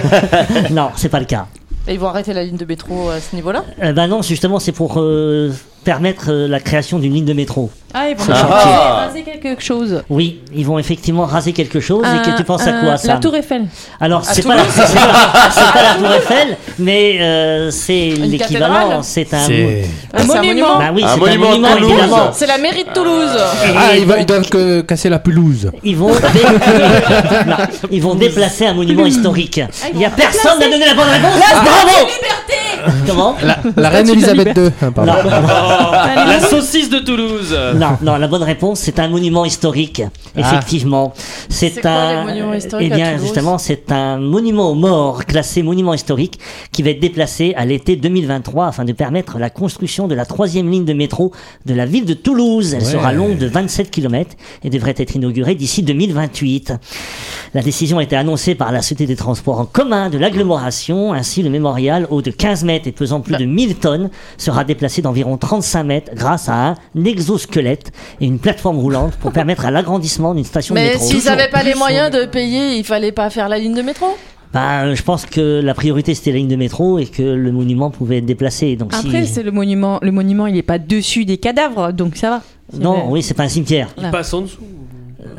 Non, 0.73 0.91
c'est 0.97 1.09
pas 1.09 1.21
le 1.21 1.27
cas. 1.27 1.47
Et 1.87 1.95
ils 1.95 2.01
vont 2.01 2.09
arrêter 2.09 2.33
la 2.33 2.43
ligne 2.43 2.57
de 2.57 2.65
métro 2.65 3.09
à 3.09 3.21
ce 3.21 3.37
niveau-là? 3.37 3.65
Euh, 3.81 3.93
ben 3.93 4.09
non, 4.09 4.23
justement, 4.23 4.59
c'est 4.59 4.73
pour 4.73 4.99
euh, 4.99 5.53
permettre 5.93 6.27
euh, 6.29 6.47
la 6.49 6.61
création 6.61 6.99
d'une 6.99 7.15
ligne 7.15 7.25
de 7.25 7.33
métro. 7.33 7.71
Ah, 7.95 8.11
ils 8.11 8.17
vont 8.17 8.31
raser- 8.31 9.23
quelque 9.25 9.63
chose. 9.65 10.03
Oui, 10.11 10.41
ils 10.55 10.67
vont 10.67 10.79
effectivement 10.79 11.25
raser 11.25 11.55
quelque 11.55 11.81
chose. 11.81 12.05
et 12.05 12.31
que 12.31 12.37
tu 12.37 12.45
penses 12.45 12.67
à 12.67 12.73
quoi, 12.73 12.91
La 12.91 12.97
Sam 12.99 13.21
Tour 13.21 13.35
Eiffel. 13.35 13.65
Alors, 13.99 14.21
À 14.21 14.35
c'est 14.35 14.47
pas, 14.47 14.57
la- 14.57 14.65
pas, 14.65 15.83
la 15.83 15.95
Tour 15.95 16.13
Eiffel, 16.15 16.57
mais 16.79 17.17
euh, 17.23 17.71
c'est 17.71 18.11
l'équivalent. 18.19 19.01
C'est 19.03 19.33
un. 19.33 19.49
Monument. 20.27 20.79
Bah 20.79 20.91
oui, 20.95 21.03
Un 21.03 21.15
c'est 21.15 21.19
monument 21.21 21.77
évidemment. 21.79 22.31
C'est 22.35 22.47
la 22.47 22.59
mairie 22.59 22.85
de 22.85 22.93
Toulouse 22.93 23.31
Et 23.65 23.69
Ah, 23.75 23.97
ils 23.97 24.27
doivent 24.27 24.51
que- 24.51 24.83
casser 24.83 25.09
la 25.09 25.21
pelouse. 25.21 25.71
Ils 25.83 25.97
vont, 25.97 26.11
dé- 26.11 26.17
Non, 27.47 27.57
ils 27.91 28.03
vont 28.03 28.15
déplacer 28.15 28.67
un 28.67 28.75
monument 28.75 29.07
historique. 29.07 29.63
Il 29.95 30.01
y 30.01 30.05
a 30.05 30.11
personne 30.11 30.59
qui 30.59 30.65
a 30.65 30.71
donné 30.71 30.85
la 30.85 30.95
bonne 30.95 31.09
réponse. 31.09 31.41
Bravo. 31.41 32.09
Comment 33.07 33.37
La, 33.43 33.59
la 33.77 33.89
reine 33.89 34.09
Elisabeth 34.11 34.57
II. 34.57 34.71
hein, 34.83 34.93
pardon. 34.93 35.13
non, 35.13 35.41
non, 35.41 35.91
La 36.27 36.41
saucisse 36.41 36.91
de 36.91 36.99
Toulouse. 36.99 37.57
non, 37.77 37.99
non, 38.03 38.17
la 38.17 38.29
bonne 38.29 38.43
réponse, 38.43 38.81
c'est 38.81 38.99
un 38.99 39.09
monument 39.09 39.45
historique. 39.45 40.03
Effectivement, 40.37 41.13
c'est 41.49 41.81
quoi, 41.81 41.91
un. 41.91 42.25
les 42.25 42.33
monuments 42.41 42.55
historiques 42.55 42.89
eh 42.91 42.93
à 42.93 42.97
bien, 42.97 43.11
Toulouse 43.13 43.23
justement, 43.25 43.59
c'est 43.59 43.91
un 43.93 44.19
monument 44.19 44.71
aux 44.71 44.75
morts 44.75 45.25
classé 45.25 45.63
monument 45.63 45.95
historique 45.95 46.39
qui 46.73 46.83
va 46.83 46.91
être 46.91 47.01
déplacé 47.01 47.55
à 47.57 47.65
l'été 47.65 47.97
2023 47.97 48.67
afin 48.67 48.85
de 48.85 48.93
permettre 48.93 49.39
la 49.39 49.51
construction 49.51 50.07
de 50.09 50.15
la 50.15 50.25
troisième 50.27 50.71
ligne 50.71 50.85
de 50.85 50.93
métro 50.93 51.33
de 51.67 51.75
la 51.75 51.87
ville 51.87 52.05
de 52.05 52.15
Toulouse. 52.15 52.75
Elle 52.75 52.83
Ouais. 52.83 52.93
sera 52.93 53.13
longue 53.13 53.39
de 53.39 53.47
27 53.47 53.91
km 53.91 54.31
et 54.65 54.71
devrait 54.71 54.95
être 54.97 55.15
inaugurée 55.15 55.55
d'ici 55.55 55.83
2028. 55.83 56.73
La 57.55 57.63
décision 57.63 57.99
a 57.99 58.03
été 58.03 58.17
annoncée 58.17 58.55
par 58.55 58.73
la 58.73 58.83
Société 58.83 59.07
des 59.07 59.17
transports 59.17 59.59
en 59.61 59.65
commun 59.65 60.11
de 60.11 60.19
l'agglomération. 60.19 61.13
Ainsi, 61.13 61.43
le 61.43 61.51
mémorial, 61.51 62.07
haut 62.11 62.23
de 62.23 62.31
15 62.31 62.65
mètres 62.69 62.87
et 62.87 62.93
pesant 62.93 63.21
plus 63.21 63.37
de 63.37 63.45
1000 63.45 63.75
tonnes, 63.77 64.11
sera 64.37 64.63
déplacé 64.65 65.03
d'environ 65.03 65.37
35 65.37 65.85
mètres 65.85 66.13
grâce 66.15 66.49
à 66.49 66.55
un 66.55 66.75
exosquelette 67.05 67.91
et 68.21 68.27
une 68.27 68.39
plateforme 68.39 68.79
roulante 68.79 69.17
pour 69.17 69.33
permettre 69.33 69.65
à 69.65 69.71
l'agrandissement 69.71 70.35
d'une 70.35 70.45
station 70.45 70.75
de 70.75 70.81
Mais 70.81 70.93
métro. 70.93 71.05
s'ils 71.05 71.25
n'avaient 71.25 71.51
pas 71.51 71.63
les 71.63 71.75
moyens 71.75 72.11
de 72.11 72.27
payer, 72.27 72.77
il 72.77 72.85
fallait 72.85 73.13
pas 73.13 73.31
faire 73.31 73.49
la 73.49 73.59
ligne 73.59 73.75
de 73.75 73.83
métro? 73.83 74.07
Bah, 74.53 74.95
je 74.95 75.03
pense 75.03 75.27
que 75.27 75.61
la 75.63 75.75
priorité 75.75 76.15
c'était 76.15 76.31
la 76.31 76.39
ligne 76.39 76.49
de 76.49 76.57
métro 76.57 76.99
et 76.99 77.07
que 77.07 77.23
le 77.23 77.53
monument 77.53 77.91
pouvait 77.91 78.19
être 78.19 78.27
déplacé. 78.27 78.77
Donc 78.77 78.95
Après, 78.95 79.25
si... 79.25 79.33
c'est 79.35 79.43
le 79.43 79.51
monument. 79.51 79.99
Le 80.01 80.13
monument, 80.13 80.47
il 80.47 80.57
est 80.57 80.63
pas 80.63 80.79
dessus 80.79 81.25
des 81.25 81.37
cadavres, 81.37 81.93
donc 81.93 82.17
ça 82.17 82.31
va. 82.31 82.43
Non, 82.79 83.11
oui, 83.11 83.23
c'est 83.23 83.35
pas 83.35 83.45
un 83.45 83.49
cimetière. 83.49 83.89
Il 83.99 84.11
passe 84.11 84.33
en 84.33 84.43
dessous. 84.43 84.61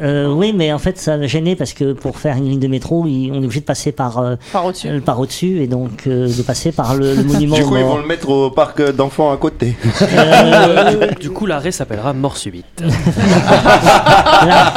Euh, 0.01 0.31
oui, 0.33 0.53
mais 0.55 0.71
en 0.73 0.79
fait, 0.79 0.97
ça 0.97 1.17
m'a 1.17 1.27
gêné 1.27 1.55
parce 1.55 1.73
que 1.73 1.93
pour 1.93 2.17
faire 2.17 2.37
une 2.37 2.45
ligne 2.49 2.59
de 2.59 2.67
métro, 2.67 3.05
il- 3.07 3.31
on 3.31 3.35
est 3.41 3.45
obligé 3.45 3.59
de 3.59 3.65
passer 3.65 3.91
par, 3.91 4.17
euh, 4.19 4.35
Par 4.51 4.65
au-dessus. 4.65 4.87
euh, 4.87 4.99
par 5.01 5.19
au-dessus 5.19 5.61
et 5.61 5.67
donc 5.67 6.07
euh, 6.07 6.27
de 6.33 6.41
passer 6.41 6.71
par 6.71 6.95
le, 6.95 7.15
le 7.15 7.23
monument 7.25 7.55
Du 7.55 7.61
aux 7.63 7.67
coup, 7.67 7.75
ils 7.77 7.81
morts. 7.83 7.95
vont 7.95 8.01
le 8.01 8.07
mettre 8.07 8.29
au 8.29 8.49
parc 8.51 8.81
d'enfants 8.95 9.31
à 9.31 9.37
côté. 9.37 9.75
Euh, 10.01 11.07
Du 11.19 11.29
coup, 11.31 11.45
l'arrêt 11.45 11.71
s'appellera 11.71 12.13
mort 12.13 12.37
subite. 12.37 12.65
la- 14.45 14.73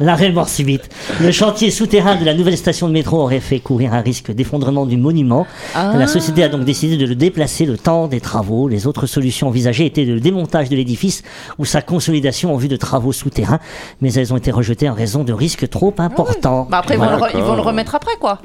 L'arrêt 0.00 0.30
mort 0.32 0.48
subite. 0.48 0.88
Le 1.20 1.30
chantier 1.32 1.70
souterrain 1.70 2.16
de 2.16 2.24
la 2.24 2.34
nouvelle 2.34 2.56
station 2.56 2.88
de 2.88 2.92
métro 2.92 3.18
aurait 3.22 3.40
fait 3.40 3.58
courir 3.60 3.94
un 3.94 4.00
risque 4.00 4.32
d'effondrement 4.32 4.86
du 4.86 4.96
monument. 4.96 5.46
Ah. 5.74 5.92
La 5.96 6.06
société 6.06 6.42
a 6.42 6.48
donc 6.48 6.64
décidé 6.64 6.96
de 6.96 7.06
le 7.06 7.14
déplacer 7.14 7.64
le 7.64 7.78
temps 7.78 8.06
des 8.08 8.20
travaux. 8.20 8.68
Les 8.68 8.86
autres 8.86 9.06
solutions 9.06 9.48
envisagées 9.48 9.86
étaient 9.86 10.04
le 10.04 10.20
démontage 10.20 10.68
de 10.68 10.76
l'édifice 10.76 11.22
ou 11.58 11.64
sa 11.64 11.80
consolidation 11.82 12.52
en 12.52 12.56
vue 12.56 12.68
de 12.68 12.76
travaux 12.76 13.12
souterrains, 13.12 13.60
mais 14.00 14.12
elles 14.14 14.32
ont 14.32 14.36
été 14.36 14.47
rejetées 14.50 14.88
en 14.88 14.94
raison 14.94 15.24
de 15.24 15.32
risques 15.32 15.68
trop 15.68 15.94
importants. 15.98 16.66
Bah 16.70 16.78
après, 16.78 16.94
ils, 16.94 16.98
vont 17.00 17.04
le 17.06 17.16
re- 17.16 17.20
D'accord. 17.20 17.30
ils 17.34 17.42
vont 17.42 17.54
le 17.54 17.60
remettre 17.62 17.94
après, 17.94 18.16
quoi. 18.20 18.38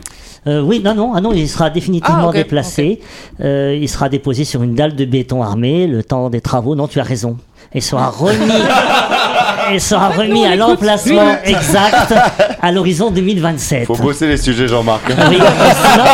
Euh, 0.48 0.62
oui, 0.62 0.82
non, 0.84 0.94
non, 0.94 1.14
ah 1.16 1.22
non, 1.22 1.32
il 1.32 1.48
sera 1.48 1.70
définitivement 1.70 2.24
Ah, 2.26 2.28
ok, 2.30 2.34
déplacé. 2.36 3.00
Euh, 3.42 3.78
il 3.80 3.88
sera 3.88 4.10
déposé 4.10 4.44
sur 4.44 4.62
une 4.64 4.76
dalle 4.76 4.96
de 4.96 5.06
béton 5.06 5.42
armé 5.42 5.88
le 5.88 6.04
temps 6.04 6.30
des 6.30 6.42
travaux. 6.42 6.76
Non, 6.76 6.88
tu 6.88 7.00
as 7.00 7.04
raison. 7.04 7.38
Et 7.74 7.82
sera 7.82 8.10
remis, 8.10 8.38
et 9.72 9.80
sera 9.80 10.10
remis 10.10 10.46
à 10.46 10.56
l'emplacement 10.56 11.38
exact 11.44 12.14
à 12.62 12.72
l'horizon 12.72 13.12
2027. 13.12 13.86
Faut 13.88 13.96
bosser 13.96 14.28
les 14.28 14.38
sujets, 14.38 14.68
Jean-Marc. 14.68 15.02
Oui, 15.08 15.38
non, 15.38 15.46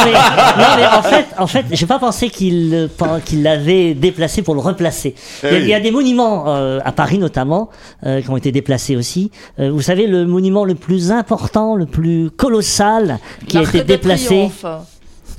mais, 0.05 0.11
non, 0.13 0.67
mais 0.77 0.85
en 0.87 1.01
fait, 1.03 1.25
en 1.37 1.47
fait, 1.47 1.65
j'ai 1.71 1.85
pas 1.85 1.99
pensé 1.99 2.29
qu'il 2.29 2.89
qu'il 3.25 3.43
l'avait 3.43 3.93
déplacé 3.93 4.41
pour 4.41 4.53
le 4.55 4.61
replacer. 4.61 5.15
Il 5.43 5.49
y 5.49 5.51
a, 5.51 5.51
Eh 5.51 5.55
oui. 5.57 5.61
il 5.63 5.69
y 5.69 5.73
a 5.73 5.79
des 5.79 5.91
monuments 5.91 6.45
euh, 6.47 6.79
à 6.83 6.91
Paris 6.91 7.17
notamment 7.17 7.69
euh, 8.05 8.21
qui 8.21 8.29
ont 8.29 8.37
été 8.37 8.51
déplacés 8.51 8.95
aussi. 8.95 9.31
Euh, 9.59 9.71
vous 9.71 9.81
savez, 9.81 10.07
le 10.07 10.25
monument 10.25 10.65
le 10.65 10.75
plus 10.75 11.11
important, 11.11 11.75
le 11.75 11.85
plus 11.85 12.29
colossal, 12.31 13.19
qui 13.47 13.57
a 13.57 13.61
été 13.63 13.83
déplacé. 13.83 14.49
Triomphe. 14.49 14.65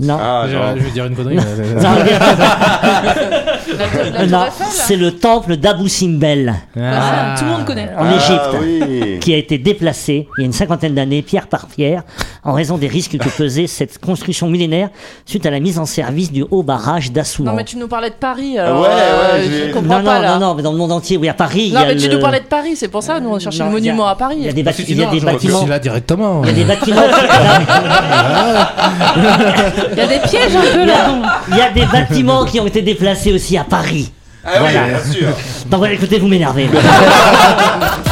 Non. 0.00 0.19
Ah, 0.21 0.47
Je, 0.49 0.83
vais 0.83 0.90
dire 0.90 1.07
une 1.07 1.14
connerie. 1.14 1.37
Non, 1.37 1.42
non, 4.28 4.45
c'est 4.71 4.97
le 4.97 5.12
temple 5.12 5.57
d'Abu 5.57 5.88
Simbel 5.88 6.54
Ah, 6.80 7.35
Tout 7.38 7.45
le 7.45 7.50
monde 7.50 7.64
connaît. 7.66 7.90
en 7.97 8.04
Ah, 8.04 8.14
Égypte. 8.16 8.57
oui. 8.61 9.19
qui 9.21 9.35
a 9.35 9.37
été 9.37 9.59
déplacé 9.59 10.28
il 10.38 10.40
y 10.40 10.45
a 10.45 10.47
une 10.47 10.52
cinquantaine 10.52 10.95
d'années, 10.95 11.23
pierre 11.23 11.47
par 11.49 11.66
pierre, 11.66 12.02
en 12.45 12.53
raison 12.53 12.79
des 12.79 12.87
risques 12.89 13.19
que 13.19 13.29
pesait 13.29 13.67
cette 13.67 13.99
construction 13.99 14.49
millénaire 14.49 14.89
suite 15.27 15.45
à 15.47 15.51
la 15.51 15.61
mise 15.61 15.79
en 15.79 15.85
service 15.87 16.33
du 16.33 16.45
haut 16.51 16.63
barrage 16.63 17.13
d'Assouan. 17.13 17.45
Non, 17.45 17.53
mais 17.55 17.65
tu 17.65 17.77
nous 17.77 17.89
parlais 17.89 18.09
de 18.11 18.15
Paris. 18.15 18.59
Alors, 18.59 18.81
Ouais, 18.81 18.89
euh, 18.91 19.37
ouais, 19.39 19.67
je 19.69 19.73
comprends 19.73 19.99
non, 19.99 20.05
pas 20.05 20.17
non, 20.17 20.23
là. 20.23 20.35
non, 20.39 20.41
non, 20.49 20.55
mais 20.55 20.63
dans 20.63 20.73
le 20.73 20.79
monde 20.79 20.93
entier, 20.93 21.17
oui, 21.19 21.29
à 21.29 21.35
Paris. 21.35 21.71
Non, 21.75 21.81
a 21.81 21.87
mais 21.87 21.97
tu 21.97 22.09
le- 22.09 22.15
nous 22.15 22.21
parlais 22.21 22.41
de 22.41 22.47
Paris, 22.47 22.77
c'est 22.77 22.89
pour 22.89 23.03
ça, 23.03 23.21
nous 23.21 23.29
on 23.29 23.39
cherchait 23.39 23.63
le 23.65 23.71
monument 23.71 24.07
à 24.07 24.15
Paris. 24.15 24.37
Il 24.39 24.45
y 24.47 24.49
a 24.49 24.53
des, 24.53 24.63
bâti- 24.63 24.65
Parce 24.65 24.77
que 24.89 24.93
il 24.93 24.99
y 24.99 25.05
a 25.05 25.11
des 25.11 25.21
bâtiments. 25.21 25.67
là 25.67 25.79
directement. 25.79 26.43
Il 26.45 26.49
y 26.49 26.51
a 26.51 26.55
des 26.55 26.65
bâtiments. 26.65 27.03
Il 29.93 29.99
y 29.99 30.01
a 30.01 30.07
des 30.07 30.19
pièges 30.29 30.57
un 30.57 30.73
peu 30.75 30.85
là. 30.87 30.95
Il 31.51 31.57
y 31.57 31.61
a 31.61 31.71
des 31.71 31.85
bâtiments 31.87 32.45
qui 32.45 32.59
ont 32.61 32.67
été 32.67 32.83
déplacés 32.83 33.33
aussi 33.33 33.57
à 33.59 33.65
Paris. 33.65 34.11
Ah 34.45 34.49
oui, 34.55 34.59
Voilà. 34.61 34.87
bien 34.87 35.13
sûr. 35.13 35.29
Donc 35.67 35.79
voilà, 35.81 35.93
écoutez, 35.95 36.19
vous 36.19 36.29
m'énervez. 36.29 36.69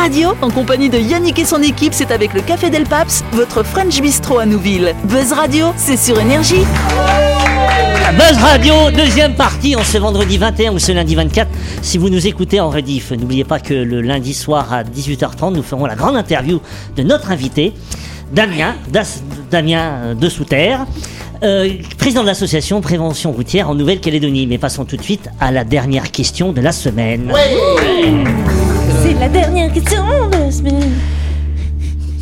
Radio, 0.00 0.30
en 0.40 0.48
compagnie 0.50 0.88
de 0.88 0.98
Yannick 0.98 1.38
et 1.38 1.44
son 1.44 1.60
équipe, 1.62 1.92
c'est 1.92 2.10
avec 2.10 2.32
le 2.32 2.40
Café 2.40 2.70
Del 2.70 2.84
Paps, 2.84 3.22
votre 3.32 3.62
French 3.62 4.00
Bistro 4.00 4.38
à 4.38 4.46
Nouville. 4.46 4.94
Buzz 5.04 5.32
Radio, 5.32 5.66
c'est 5.76 5.98
sur 5.98 6.18
Énergie. 6.18 6.64
Buzz 8.16 8.38
Radio, 8.38 8.72
deuxième 8.96 9.34
partie 9.34 9.76
en 9.76 9.84
ce 9.84 9.98
vendredi 9.98 10.38
21 10.38 10.72
ou 10.72 10.78
ce 10.78 10.92
lundi 10.92 11.14
24. 11.14 11.48
Si 11.82 11.98
vous 11.98 12.08
nous 12.08 12.26
écoutez 12.26 12.60
en 12.60 12.70
rediff, 12.70 13.10
n'oubliez 13.12 13.44
pas 13.44 13.60
que 13.60 13.74
le 13.74 14.00
lundi 14.00 14.32
soir 14.32 14.72
à 14.72 14.84
18h30, 14.84 15.52
nous 15.54 15.62
ferons 15.62 15.84
la 15.84 15.96
grande 15.96 16.16
interview 16.16 16.60
de 16.96 17.02
notre 17.02 17.30
invité, 17.30 17.74
Damien, 18.32 18.76
Das- 18.90 19.22
Damien 19.50 19.80
euh, 20.02 20.14
de 20.14 20.28
Souterre, 20.30 20.86
euh, 21.42 21.68
président 21.98 22.22
de 22.22 22.26
l'association 22.26 22.80
Prévention 22.80 23.32
routière 23.32 23.68
en 23.68 23.74
Nouvelle-Calédonie. 23.74 24.46
Mais 24.46 24.56
passons 24.58 24.86
tout 24.86 24.96
de 24.96 25.02
suite 25.02 25.28
à 25.40 25.52
la 25.52 25.64
dernière 25.64 26.10
question 26.10 26.52
de 26.52 26.60
la 26.62 26.72
semaine. 26.72 27.30
C'est 29.10 29.18
la 29.18 29.28
dernière 29.28 29.72
question 29.72 30.04
de 30.30 30.36
la 30.36 30.52
semaine. 30.52 30.92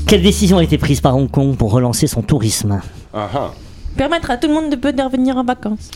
Quelle 0.06 0.22
décision 0.22 0.56
a 0.56 0.62
été 0.62 0.78
prise 0.78 1.02
par 1.02 1.14
Hong 1.14 1.30
Kong 1.30 1.54
pour 1.54 1.70
relancer 1.70 2.06
son 2.06 2.22
tourisme? 2.22 2.80
Ah, 3.12 3.28
ah. 3.34 3.50
Permettre 3.94 4.30
à 4.30 4.38
tout 4.38 4.48
le 4.48 4.54
monde 4.54 4.70
de 4.70 5.10
venir 5.10 5.36
en 5.36 5.44
vacances. 5.44 5.90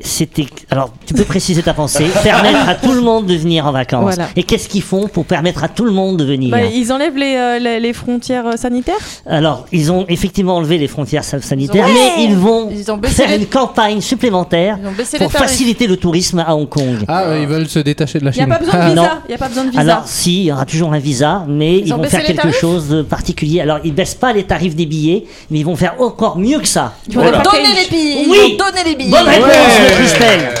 C'était. 0.00 0.46
Alors, 0.70 0.92
tu 1.06 1.14
peux 1.14 1.24
préciser 1.24 1.62
ta 1.62 1.74
pensée. 1.74 2.06
Permettre 2.22 2.68
à 2.68 2.74
tout 2.74 2.92
le 2.92 3.00
monde 3.00 3.26
de 3.26 3.34
venir 3.34 3.66
en 3.66 3.72
vacances. 3.72 4.14
Voilà. 4.14 4.28
Et 4.36 4.42
qu'est-ce 4.42 4.68
qu'ils 4.68 4.82
font 4.82 5.08
pour 5.08 5.24
permettre 5.24 5.64
à 5.64 5.68
tout 5.68 5.84
le 5.84 5.92
monde 5.92 6.16
de 6.18 6.24
venir 6.24 6.50
Bah, 6.50 6.62
ils 6.64 6.92
enlèvent 6.92 7.16
les, 7.16 7.36
euh, 7.36 7.58
les, 7.58 7.80
les 7.80 7.92
frontières 7.92 8.46
euh, 8.46 8.56
sanitaires 8.56 8.96
Alors, 9.26 9.66
ils 9.72 9.90
ont 9.92 10.04
effectivement 10.08 10.56
enlevé 10.56 10.78
les 10.78 10.88
frontières 10.88 11.24
sa- 11.24 11.40
sanitaires, 11.40 11.86
Ouais. 11.86 11.92
mais 12.16 12.24
ils 12.24 12.34
vont 12.36 12.70
Ils 12.70 12.90
ont 12.90 13.00
faire 13.02 13.28
les- 13.30 13.36
une 13.36 13.46
campagne 13.46 14.00
supplémentaire 14.00 14.78
Ils 15.12 15.18
pour 15.18 15.32
faciliter 15.32 15.86
le 15.86 15.96
tourisme 15.96 16.38
à 16.40 16.54
Hong 16.54 16.68
Kong. 16.68 17.04
Ah, 17.08 17.22
euh, 17.24 17.40
ils 17.40 17.46
veulent 17.48 17.68
se 17.68 17.78
détacher 17.78 18.18
de 18.18 18.24
la 18.24 18.30
Il 18.32 18.34
n'y 18.34 18.40
a 18.40 18.44
Chine. 18.44 18.52
pas 18.52 18.58
besoin 18.58 18.74
de 18.74 18.80
Ah, 18.80 18.94
non. 18.94 19.02
visa. 19.02 19.18
Il 19.28 19.30
y 19.32 19.34
a 19.34 19.38
pas 19.38 19.48
besoin 19.48 19.64
de 19.64 19.70
visa. 19.70 19.80
Alors, 19.80 20.02
si, 20.06 20.40
il 20.40 20.44
y 20.44 20.52
aura 20.52 20.64
toujours 20.66 20.92
un 20.92 20.98
visa, 20.98 21.44
mais 21.48 21.78
ils, 21.78 21.92
ont 21.92 21.98
vont 21.98 22.04
faire 22.04 22.24
quelque 22.24 22.50
chose 22.52 22.88
de 22.88 23.02
particulier. 23.02 23.60
Alors, 23.60 23.78
ils 23.84 23.94
baissent 23.94 24.14
pas 24.14 24.32
les 24.32 24.44
tarifs 24.44 24.74
des 24.76 24.86
billets, 24.86 25.24
mais 25.50 25.58
ils 25.60 25.64
vont 25.66 25.76
faire 25.76 25.94
encore 26.00 26.38
mieux 26.38 26.58
que 26.60 26.68
ça. 26.68 26.94
Ils 27.08 27.14
vont 27.14 27.22
Ils 27.24 27.30
donner 27.42 27.68
les 27.82 27.88
billets. 27.90 28.26
Oui. 28.28 28.38
Ils 28.54 28.58
vont 28.58 28.64
donner 28.70 28.84
les 28.84 28.94
billets. 28.96 29.10
Bonne 29.10 29.28
réponse 29.28 29.48
Ouais. 29.48 29.67
Christelle. 29.96 30.54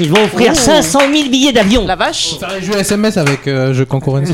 Ils 0.00 0.10
vont 0.10 0.24
offrir 0.24 0.56
500 0.56 1.00
000 1.12 1.28
billets 1.28 1.52
d'avion. 1.52 1.86
La 1.86 1.96
vache. 1.96 2.38
Ça 2.38 2.48
joué 2.60 2.78
SMS 2.78 3.18
avec 3.18 3.46
euh, 3.46 3.74
jeu 3.74 3.84
concurrence. 3.84 4.28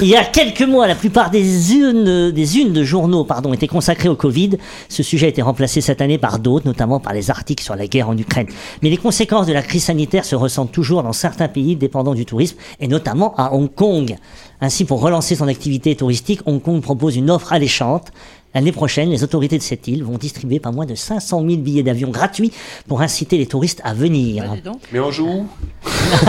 Il 0.00 0.08
y 0.08 0.16
a 0.16 0.24
quelques 0.24 0.62
mois, 0.62 0.86
la 0.86 0.94
plupart 0.94 1.30
des 1.30 1.74
unes, 1.74 2.30
des 2.30 2.58
unes 2.58 2.72
de 2.72 2.84
journaux 2.84 3.24
pardon, 3.24 3.52
étaient 3.52 3.66
consacrées 3.66 4.08
au 4.08 4.14
Covid. 4.16 4.50
Ce 4.88 5.02
sujet 5.02 5.26
a 5.26 5.30
été 5.30 5.42
remplacé 5.42 5.80
cette 5.80 6.00
année 6.00 6.18
par 6.18 6.38
d'autres, 6.38 6.66
notamment 6.66 7.00
par 7.00 7.12
les 7.12 7.30
articles 7.30 7.64
sur 7.64 7.74
la 7.76 7.86
guerre 7.86 8.08
en 8.08 8.16
Ukraine. 8.16 8.46
Mais 8.82 8.90
les 8.90 8.98
conséquences 8.98 9.46
de 9.46 9.52
la 9.52 9.62
crise 9.62 9.84
sanitaire 9.84 10.24
se 10.24 10.36
ressentent 10.36 10.72
toujours 10.72 11.02
dans 11.02 11.12
certains 11.12 11.48
pays 11.48 11.76
dépendants 11.76 12.14
du 12.14 12.26
tourisme, 12.26 12.56
et 12.80 12.88
notamment 12.88 13.34
à 13.36 13.52
Hong 13.52 13.72
Kong. 13.72 14.16
Ainsi, 14.60 14.84
pour 14.84 15.00
relancer 15.00 15.34
son 15.34 15.48
activité 15.48 15.96
touristique, 15.96 16.40
Hong 16.46 16.62
Kong 16.62 16.80
propose 16.80 17.16
une 17.16 17.30
offre 17.30 17.52
alléchante. 17.52 18.12
L'année 18.54 18.72
prochaine, 18.72 19.10
les 19.10 19.24
autorités 19.24 19.58
de 19.58 19.62
cette 19.62 19.88
île 19.88 20.04
vont 20.04 20.16
distribuer 20.16 20.60
pas 20.60 20.70
moins 20.70 20.86
de 20.86 20.94
500 20.94 21.40
000 21.46 21.60
billets 21.60 21.82
d'avion 21.82 22.10
gratuits 22.10 22.52
pour 22.86 23.00
inciter 23.02 23.36
les 23.36 23.46
touristes 23.46 23.80
à 23.84 23.94
venir. 23.94 24.44
Bah. 24.64 24.72
Mais 24.92 25.00
on 25.00 25.10
joue 25.10 25.26
où? 25.28 25.46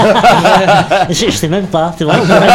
Je, 1.10 1.25
je 1.25 1.32
sais 1.32 1.48
même 1.48 1.67
pas, 1.67 1.94
c'est 1.98 2.03
vrai. 2.03 2.17
On 2.22 2.25
pourrait, 2.25 2.48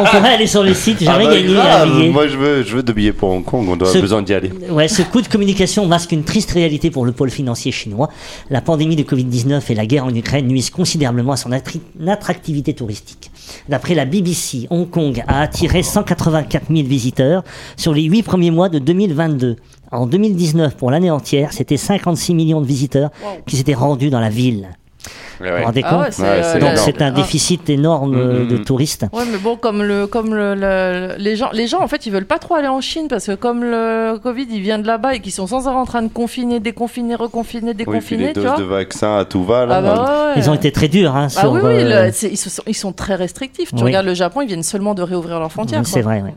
on 0.00 0.04
pourrait 0.04 0.34
aller 0.34 0.46
sur 0.46 0.62
le 0.62 0.72
site, 0.74 0.98
j'aimerais 1.00 1.24
Ah 1.26 1.28
bah, 1.28 1.34
gagner 1.34 1.54
grave. 1.54 1.88
un 1.88 1.94
billet. 1.98 2.08
Moi, 2.10 2.28
je 2.28 2.36
veux, 2.36 2.62
je 2.62 2.76
veux 2.76 2.82
deux 2.82 2.92
billets 2.92 3.12
pour 3.12 3.30
Hong 3.30 3.44
Kong. 3.44 3.66
On 3.68 3.76
doit 3.76 3.92
Ce- 3.92 3.98
besoin 3.98 4.22
d'y 4.22 4.32
aller. 4.34 4.50
Ouais, 4.70 4.88
ce 4.88 5.02
coup 5.02 5.20
de 5.20 5.28
communication 5.28 5.86
masque 5.86 6.12
une 6.12 6.24
triste 6.24 6.52
réalité 6.52 6.90
pour 6.90 7.04
le 7.04 7.12
pôle 7.12 7.30
financier 7.30 7.72
chinois. 7.72 8.08
La 8.50 8.60
pandémie 8.60 8.96
de 8.96 9.02
Covid-19 9.02 9.60
et 9.70 9.74
la 9.74 9.86
guerre 9.86 10.04
en 10.04 10.14
Ukraine 10.14 10.46
nuisent 10.46 10.70
considérablement 10.70 11.32
à 11.32 11.36
son 11.36 11.50
attractivité 11.52 12.72
touristique. 12.74 13.30
D'après 13.68 13.94
la 13.94 14.04
BBC, 14.04 14.66
Hong 14.70 14.88
Kong 14.88 15.22
a 15.26 15.40
attiré 15.42 15.82
184 15.82 16.66
000 16.74 16.86
visiteurs 16.86 17.44
sur 17.76 17.92
les 17.92 18.02
huit 18.02 18.22
premiers 18.22 18.50
mois 18.50 18.68
de 18.68 18.78
2022. 18.78 19.56
En 19.90 20.06
2019, 20.06 20.76
pour 20.76 20.90
l'année 20.90 21.10
entière, 21.10 21.52
c'était 21.52 21.76
56 21.76 22.34
millions 22.34 22.60
de 22.60 22.66
visiteurs 22.66 23.10
qui 23.46 23.56
s'étaient 23.56 23.74
rendus 23.74 24.10
dans 24.10 24.20
la 24.20 24.30
ville. 24.30 24.68
Vous 25.40 25.46
vous 25.46 25.64
rendez 25.64 25.82
Ah 25.84 25.90
compte 25.90 26.00
ouais, 26.00 26.06
c'est, 26.10 26.22
Ouais, 26.22 26.28
euh, 26.28 26.52
c'est 26.52 26.58
Donc 26.58 26.70
c'est 26.76 27.00
un 27.02 27.06
ah. 27.08 27.10
déficit 27.12 27.70
énorme 27.70 28.14
euh, 28.16 28.40
Mhm. 28.42 28.48
de 28.48 28.56
touristes. 28.56 29.06
Ouais, 29.12 29.22
mais 29.30 29.38
bon, 29.38 29.56
comme 29.56 29.82
le, 29.84 30.06
comme 30.08 30.34
le, 30.34 30.54
le- 30.56 31.14
les 31.18 31.36
gens, 31.36 31.50
les 31.52 31.66
gens 31.68 31.80
en 31.80 31.86
fait, 31.86 32.06
ils 32.06 32.12
veulent 32.12 32.26
pas 32.26 32.38
trop 32.38 32.56
aller 32.56 32.66
en 32.66 32.80
Chine 32.80 33.06
parce 33.08 33.26
que 33.26 33.34
comme 33.36 33.62
le 33.62 34.18
Covid, 34.20 34.46
il 34.50 34.60
vient 34.62 34.78
de 34.80 34.86
là-bas 34.86 35.14
et 35.14 35.20
qu'ils 35.20 35.32
sont 35.32 35.46
sans 35.46 35.68
arrêt 35.68 35.76
en 35.78 35.84
train 35.86 36.02
de 36.02 36.08
confiner, 36.08 36.58
déconfiner, 36.58 37.14
reconfiner, 37.14 37.68
Oui, 37.70 37.74
déconfiner, 37.76 38.26
les 38.28 38.32
tu 38.32 38.40
doses 38.40 38.46
vois. 38.48 38.56
de 38.58 38.64
vaccins 38.64 39.16
à 39.18 39.24
tout 39.24 39.44
va, 39.44 39.64
là. 39.64 39.76
Ah 39.76 39.80
bah 39.80 39.94
ouais, 39.94 40.26
ouais. 40.28 40.32
Ils 40.42 40.50
ont 40.50 40.54
été 40.54 40.72
très 40.72 40.88
durs 40.88 41.14
hein, 41.14 41.26
Ah 41.26 41.40
sur. 41.40 41.52
oui, 41.52 41.60
oui, 41.62 41.72
euh, 41.74 42.06
le- 42.06 42.12
c'est- 42.12 42.30
ils, 42.30 42.36
sont, 42.36 42.62
ils 42.66 42.74
sont 42.74 42.92
très 42.92 43.14
restrictifs. 43.14 43.68
Tu 43.70 43.76
Oui. 43.76 43.82
regardes 43.84 44.06
le 44.06 44.14
Japon, 44.14 44.40
ils 44.40 44.48
viennent 44.48 44.62
seulement 44.64 44.94
de 44.94 45.02
réouvrir 45.02 45.38
leurs 45.38 45.52
frontières. 45.52 45.82
C'est 45.86 46.02
vrai, 46.02 46.20
oui. 46.24 46.30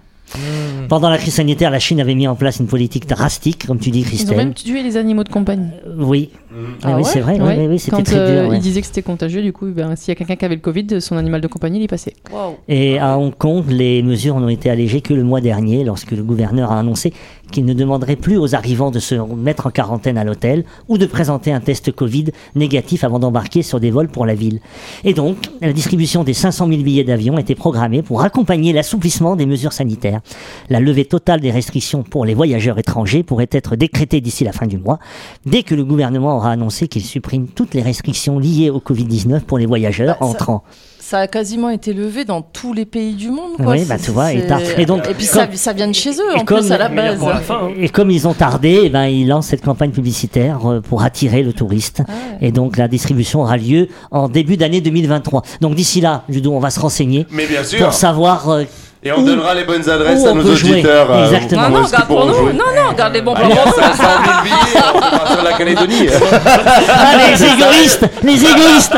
Pendant 0.88 1.10
la 1.10 1.18
crise 1.18 1.34
sanitaire, 1.34 1.72
la 1.72 1.80
Chine 1.80 2.00
avait 2.00 2.16
mis 2.16 2.26
en 2.28 2.36
place 2.36 2.60
une 2.60 2.68
politique 2.68 3.06
drastique, 3.08 3.68
comme 3.68 3.80
tu 3.80 3.92
dis, 3.92 4.00
Ils 4.00 4.04
ont 4.06 4.08
Christelle. 4.08 4.38
même 4.38 4.54
tué 4.54 4.82
les 4.82 4.96
animaux 4.96 5.24
de 5.26 5.30
compagnie. 5.30 5.68
Euh, 5.86 5.94
Oui, 5.98 6.30
Ah 6.84 6.90
oui, 6.90 6.94
ouais 6.96 7.04
c'est 7.04 7.20
vrai, 7.22 7.40
Ouais. 7.40 7.68
oui, 7.70 7.80
c'était 7.80 7.98
Quand 7.98 8.04
très 8.04 8.18
euh, 8.18 8.42
dur. 8.44 8.50
ouais. 8.52 8.58
ils 8.58 8.62
disaient 8.62 8.82
que 8.82 8.88
c'était 8.88 9.02
contagieux, 9.02 9.42
du 9.42 9.54
coup, 9.54 9.68
ben, 9.68 9.96
s'il 9.96 10.10
y 10.10 10.12
a 10.12 10.16
quelqu'un 10.16 10.36
qui 10.36 10.46
avait 10.46 10.56
le 10.56 10.62
Covid, 10.62 11.00
son 11.02 11.16
animal 11.18 11.42
de 11.42 11.48
compagnie, 11.48 11.80
il 11.80 11.84
y 11.84 11.88
passait. 11.88 12.14
Et 12.68 13.00
à 13.00 13.18
Hong 13.18 13.34
Kong, 13.36 13.64
les 13.70 14.04
mesures 14.04 14.40
n'ont 14.40 14.50
été 14.50 14.70
allégées 14.70 15.02
que 15.02 15.14
le 15.14 15.24
mois 15.24 15.42
dernier, 15.42 15.84
lorsque 15.84 16.12
le 16.12 16.24
gouverneur 16.24 16.72
a 16.72 16.80
annoncé 16.80 17.14
qu'il 17.52 17.66
ne 17.66 17.74
demanderait 17.74 18.16
plus 18.16 18.38
aux 18.38 18.56
arrivants 18.56 18.92
de 18.92 19.00
se 19.00 19.16
mettre 19.36 19.68
en 19.68 19.72
quarantaine 19.72 20.18
à 20.18 20.24
l'hôtel 20.24 20.64
ou 20.88 20.98
de 20.98 21.06
présenter 21.06 21.52
un 21.52 21.60
test 21.60 21.92
Covid 21.92 22.28
négatif 22.56 23.04
avant 23.04 23.20
d'embarquer 23.20 23.62
sur 23.62 23.80
des 23.82 23.92
vols 23.92 24.08
pour 24.08 24.26
la 24.26 24.36
ville. 24.36 24.62
Et 25.04 25.14
donc, 25.14 25.36
la 25.62 25.74
distribution 25.74 26.24
des 26.24 26.34
500 26.34 26.68
000 26.70 26.82
billets 26.82 27.04
d'avion 27.04 27.38
était 27.38 27.56
programmée 27.56 28.02
pour 28.04 28.22
accompagner 28.24 28.72
l'assouplissement 28.72 29.36
des 29.36 29.46
mesures 29.46 29.74
sanitaires. 29.74 30.22
La 30.70 30.80
levée 30.80 31.04
totale 31.06 31.42
des 31.42 31.52
restrictions 31.52 32.04
pour 32.04 32.26
les 32.26 32.34
voyageurs 32.34 32.80
étrangers 32.80 33.24
pourrait 33.24 33.50
être 33.52 33.76
décrétée 33.76 34.22
d'ici 34.22 34.46
la 34.46 34.54
fin 34.54 34.66
du 34.68 34.78
mois, 34.78 35.00
dès 35.46 35.64
que 35.64 35.76
le 35.76 35.84
gouvernement 35.84 36.41
aura 36.42 36.52
annoncé 36.52 36.88
qu'il 36.88 37.04
supprime 37.06 37.48
toutes 37.48 37.74
les 37.74 37.82
restrictions 37.82 38.40
liées 38.40 38.70
au 38.70 38.80
Covid-19 38.80 39.42
pour 39.42 39.58
les 39.58 39.66
voyageurs 39.66 40.18
Bah, 40.20 40.26
ça- 40.26 40.32
entrant. 40.32 40.64
Ça 41.00 41.20
a 41.20 41.28
quasiment 41.28 41.70
été 41.70 41.94
levé 41.94 42.24
dans 42.24 42.42
tous 42.42 42.74
les 42.74 42.86
pays 42.86 43.16
du 43.16 43.30
monde. 43.32 43.58
Quoi. 43.58 43.74
Oui, 43.74 43.86
bah, 43.86 43.98
tu 44.02 44.12
vois, 44.12 44.34
et 44.34 44.48
et 44.78 44.86
donc, 44.86 45.02
puis 45.04 45.28
comme- 45.28 45.42
ça, 45.42 45.48
ça 45.56 45.74
vient 45.74 45.88
de 45.90 45.94
chez 45.94 46.12
eux 46.12 46.36
Et 46.36 46.40
en 46.40 46.46
comme- 46.46 46.60
plus 46.60 46.72
à 46.72 46.78
la 46.78 46.88
base. 46.88 47.20
Et 47.78 47.90
comme 47.90 48.12
ils 48.12 48.28
ont 48.30 48.34
tardé, 48.34 48.82
eh 48.86 48.90
ben, 48.90 49.08
ils 49.08 49.28
lancent 49.28 49.48
cette 49.48 49.64
campagne 49.64 49.92
publicitaire 49.92 50.66
euh, 50.70 50.80
pour 50.80 51.02
attirer 51.04 51.44
le 51.44 51.52
touriste. 51.52 52.02
Ah 52.08 52.12
Et 52.40 52.52
donc 52.54 52.78
la 52.78 52.88
distribution 52.88 53.42
aura 53.42 53.58
lieu 53.58 53.90
en 54.12 54.30
début 54.30 54.56
d'année 54.58 54.80
2023. 54.80 55.42
Donc 55.60 55.76
d'ici 55.76 56.00
là, 56.02 56.24
Ludo, 56.30 56.54
on 56.54 56.60
va 56.60 56.70
se 56.70 56.80
renseigner 56.80 57.26
Mais 57.32 57.46
bien 57.46 57.64
sûr. 57.64 57.80
pour 57.84 57.94
savoir 57.94 58.48
euh, 58.50 58.64
Et 59.04 59.12
on 59.12 59.18
où- 59.18 59.26
donnera 59.26 59.56
les 59.56 59.64
bonnes 59.64 59.90
adresses 59.90 60.24
à 60.26 60.30
on 60.32 60.36
nos 60.36 60.44
peut 60.44 60.56
jouer. 60.56 60.74
auditeurs. 60.74 61.08
euh, 61.12 61.26
Exactement. 61.26 61.62
Non, 61.62 61.68
où 61.68 61.72
non, 61.72 61.82
est-ce 61.82 61.90
qu'ils 61.90 61.98
garde 61.98 62.08
pour 62.08 62.18
pourront 62.20 62.30
nous. 62.32 62.38
jouer. 62.38 62.54
Non, 62.54 62.66
non, 62.76 62.92
garde 62.96 63.14
les 63.14 63.22
bons 63.22 63.34
Bah, 63.34 63.40
plans. 63.40 63.50
il 63.50 63.56
y 63.56 63.60
a 63.60 63.64
500 63.64 64.04
000 64.24 64.44
billets, 64.44 64.84
on 64.94 65.00
va 65.00 65.10
partir 65.18 65.38
de 65.40 65.44
la 65.44 65.54
Calédonie. 65.54 66.08
Ah, 66.88 67.16
les 67.28 67.44
égoïstes 67.44 68.06
Les 68.24 68.46
égoïstes 68.46 68.96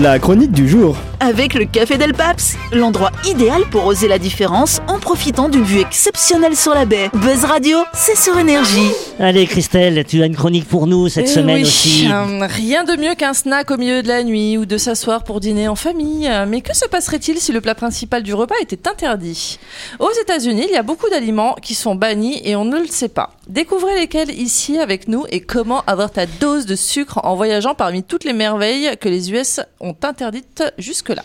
La 0.00 0.18
chronique 0.18 0.52
du 0.52 0.66
jour. 0.68 0.96
Avec 1.22 1.52
le 1.52 1.66
Café 1.66 1.98
Del 1.98 2.14
Paps, 2.14 2.56
l'endroit 2.72 3.10
idéal 3.28 3.64
pour 3.70 3.84
oser 3.84 4.08
la 4.08 4.18
différence 4.18 4.80
en 4.88 4.98
profitant 4.98 5.50
d'une 5.50 5.64
vue 5.64 5.80
exceptionnelle 5.80 6.56
sur 6.56 6.72
la 6.72 6.86
baie. 6.86 7.10
Buzz 7.12 7.44
Radio, 7.44 7.76
c'est 7.92 8.16
sur 8.16 8.38
énergie. 8.38 8.90
Allez 9.18 9.46
Christelle, 9.46 10.02
tu 10.06 10.22
as 10.22 10.26
une 10.26 10.34
chronique 10.34 10.66
pour 10.66 10.86
nous 10.86 11.10
cette 11.10 11.26
Eh 11.26 11.30
semaine 11.34 11.56
oui, 11.56 11.62
aussi. 11.64 12.08
euh, 12.10 12.46
rien 12.48 12.84
de 12.84 12.96
mieux 12.96 13.14
qu'un 13.16 13.34
snack 13.34 13.70
au 13.70 13.76
milieu 13.76 14.02
de 14.02 14.08
la 14.08 14.22
nuit 14.22 14.56
ou 14.56 14.64
de 14.64 14.78
s'asseoir 14.78 15.22
pour 15.22 15.40
dîner 15.40 15.68
en 15.68 15.74
famille. 15.74 16.30
Mais 16.48 16.62
que 16.62 16.74
se 16.74 16.86
passerait-il 16.86 17.36
si 17.36 17.52
le 17.52 17.60
plat 17.60 17.74
principal 17.74 18.22
du 18.22 18.32
repas 18.32 18.54
était 18.62 18.88
interdit? 18.88 19.58
Aux 19.98 20.12
États-Unis, 20.22 20.64
il 20.70 20.74
y 20.74 20.78
a 20.78 20.82
beaucoup 20.82 21.10
d'aliments 21.10 21.54
qui 21.60 21.74
sont 21.74 21.94
bannis 21.94 22.40
et 22.44 22.56
on 22.56 22.64
ne 22.64 22.78
le 22.78 22.86
sait 22.86 23.10
pas. 23.10 23.34
Découvrez 23.46 23.94
lesquels 23.94 24.30
ici 24.30 24.78
avec 24.78 25.06
nous 25.06 25.24
et 25.28 25.40
comment 25.40 25.82
avoir 25.86 26.10
ta 26.12 26.24
dose 26.24 26.64
de 26.64 26.76
sucre 26.76 27.20
en 27.24 27.34
voyageant 27.36 27.74
parmi 27.74 28.02
toutes 28.02 28.24
les 28.24 28.32
merveilles 28.32 28.96
que 28.98 29.10
les 29.10 29.32
US 29.32 29.60
ont 29.80 29.96
interdites 30.02 30.62
jusque-là. 31.10 31.22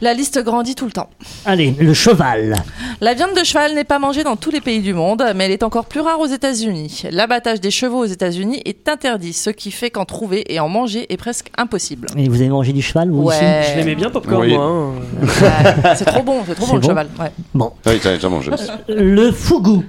La 0.00 0.14
liste 0.14 0.42
grandit 0.42 0.74
tout 0.74 0.86
le 0.86 0.90
temps. 0.90 1.10
Allez, 1.44 1.76
le 1.78 1.94
cheval. 1.94 2.56
La 3.00 3.14
viande 3.14 3.38
de 3.38 3.44
cheval 3.44 3.72
n'est 3.74 3.84
pas 3.84 4.00
mangée 4.00 4.24
dans 4.24 4.34
tous 4.34 4.50
les 4.50 4.60
pays 4.60 4.80
du 4.80 4.94
monde, 4.94 5.22
mais 5.36 5.44
elle 5.44 5.52
est 5.52 5.62
encore 5.62 5.84
plus 5.84 6.00
rare 6.00 6.18
aux 6.18 6.26
États-Unis. 6.26 7.04
L'abattage 7.12 7.60
des 7.60 7.70
chevaux 7.70 7.98
aux 8.00 8.04
États-Unis 8.06 8.60
est 8.64 8.88
interdit, 8.88 9.32
ce 9.32 9.50
qui 9.50 9.70
fait 9.70 9.90
qu'en 9.90 10.04
trouver 10.04 10.52
et 10.52 10.58
en 10.58 10.68
manger 10.68 11.06
est 11.12 11.16
presque 11.16 11.52
impossible. 11.56 12.08
Et 12.16 12.28
vous 12.28 12.34
avez 12.40 12.48
mangé 12.48 12.72
du 12.72 12.82
cheval, 12.82 13.10
vous 13.12 13.22
Ouais. 13.22 13.34
aussi 13.36 13.70
Je 13.72 13.76
l'aimais 13.78 13.94
bien, 13.94 14.10
Popcorn, 14.10 14.40
Oui. 14.42 14.54
moi. 14.54 14.64
hein. 14.64 14.92
Ouais, 15.22 15.94
c'est 15.94 16.04
trop 16.04 16.24
bon, 16.24 16.40
c'est 16.48 16.56
trop 16.56 16.66
bon 16.66 16.76
le 16.78 16.82
cheval. 16.82 17.08
ouais. 17.20 17.30
Bon. 17.54 17.70
Oui, 17.86 18.00
t'as 18.02 18.14
déjà 18.14 18.28
mangé 18.28 18.50
aussi. 18.50 18.66
Le 18.88 19.30
fougou. 19.30 19.84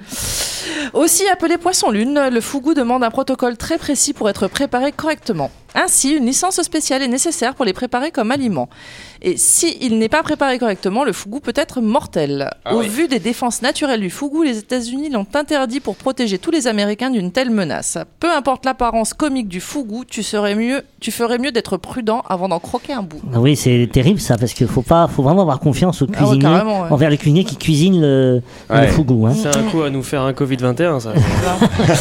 Aussi 0.91 1.27
appelé 1.27 1.57
poisson 1.57 1.89
lune, 1.91 2.19
le 2.29 2.41
fougou 2.41 2.73
demande 2.73 3.03
un 3.03 3.09
protocole 3.09 3.57
très 3.57 3.77
précis 3.77 4.13
pour 4.13 4.29
être 4.29 4.47
préparé 4.47 4.91
correctement. 4.91 5.51
Ainsi, 5.75 6.11
une 6.11 6.25
licence 6.25 6.61
spéciale 6.61 7.01
est 7.01 7.07
nécessaire 7.07 7.55
pour 7.55 7.65
les 7.65 7.73
préparer 7.73 8.11
comme 8.11 8.31
aliment. 8.31 8.69
Et 9.25 9.37
si 9.37 9.77
il 9.79 9.97
n'est 9.99 10.09
pas 10.09 10.21
préparé 10.21 10.59
correctement, 10.59 11.05
le 11.05 11.13
fougou 11.13 11.39
peut 11.39 11.53
être 11.55 11.79
mortel. 11.79 12.49
Ah 12.65 12.75
Au 12.75 12.79
oui. 12.79 12.89
vu 12.89 13.07
des 13.07 13.19
défenses 13.19 13.61
naturelles 13.61 14.01
du 14.01 14.09
fougou, 14.09 14.43
les 14.43 14.57
États-Unis 14.57 15.09
l'ont 15.09 15.25
interdit 15.33 15.79
pour 15.79 15.95
protéger 15.95 16.37
tous 16.37 16.51
les 16.51 16.67
Américains 16.67 17.09
d'une 17.09 17.31
telle 17.31 17.49
menace. 17.49 17.97
Peu 18.19 18.29
importe 18.29 18.65
l'apparence 18.65 19.13
comique 19.13 19.47
du 19.47 19.61
fougou, 19.61 20.03
tu 20.03 20.23
serais 20.23 20.55
mieux, 20.55 20.81
tu 20.99 21.11
ferais 21.11 21.37
mieux 21.37 21.53
d'être 21.53 21.77
prudent 21.77 22.21
avant 22.27 22.49
d'en 22.49 22.59
croquer 22.59 22.91
un 22.91 23.01
bout. 23.01 23.21
Ah 23.33 23.39
Oui, 23.39 23.55
c'est 23.55 23.89
terrible 23.91 24.19
ça, 24.19 24.37
parce 24.37 24.53
qu'il 24.53 24.67
faut 24.67 24.81
pas, 24.81 25.07
faut 25.07 25.23
vraiment 25.23 25.43
avoir 25.43 25.61
confiance 25.61 26.01
aux 26.01 26.07
Ah 26.09 26.11
ouais, 26.11 26.17
cuisiniers, 26.37 26.55
ouais. 26.61 26.91
envers 26.91 27.09
les 27.09 27.17
cuisiniers 27.17 27.45
qui 27.45 27.55
cuisinent 27.55 28.01
le, 28.01 28.41
le 28.69 28.87
fougou. 28.87 29.25
Hein. 29.25 29.33
C'est 29.41 29.55
un 29.55 29.63
coup 29.63 29.83
à 29.83 29.89
nous 29.89 30.03
faire 30.03 30.23
un 30.23 30.33
Covid-21, 30.33 30.99
ça. 30.99 31.13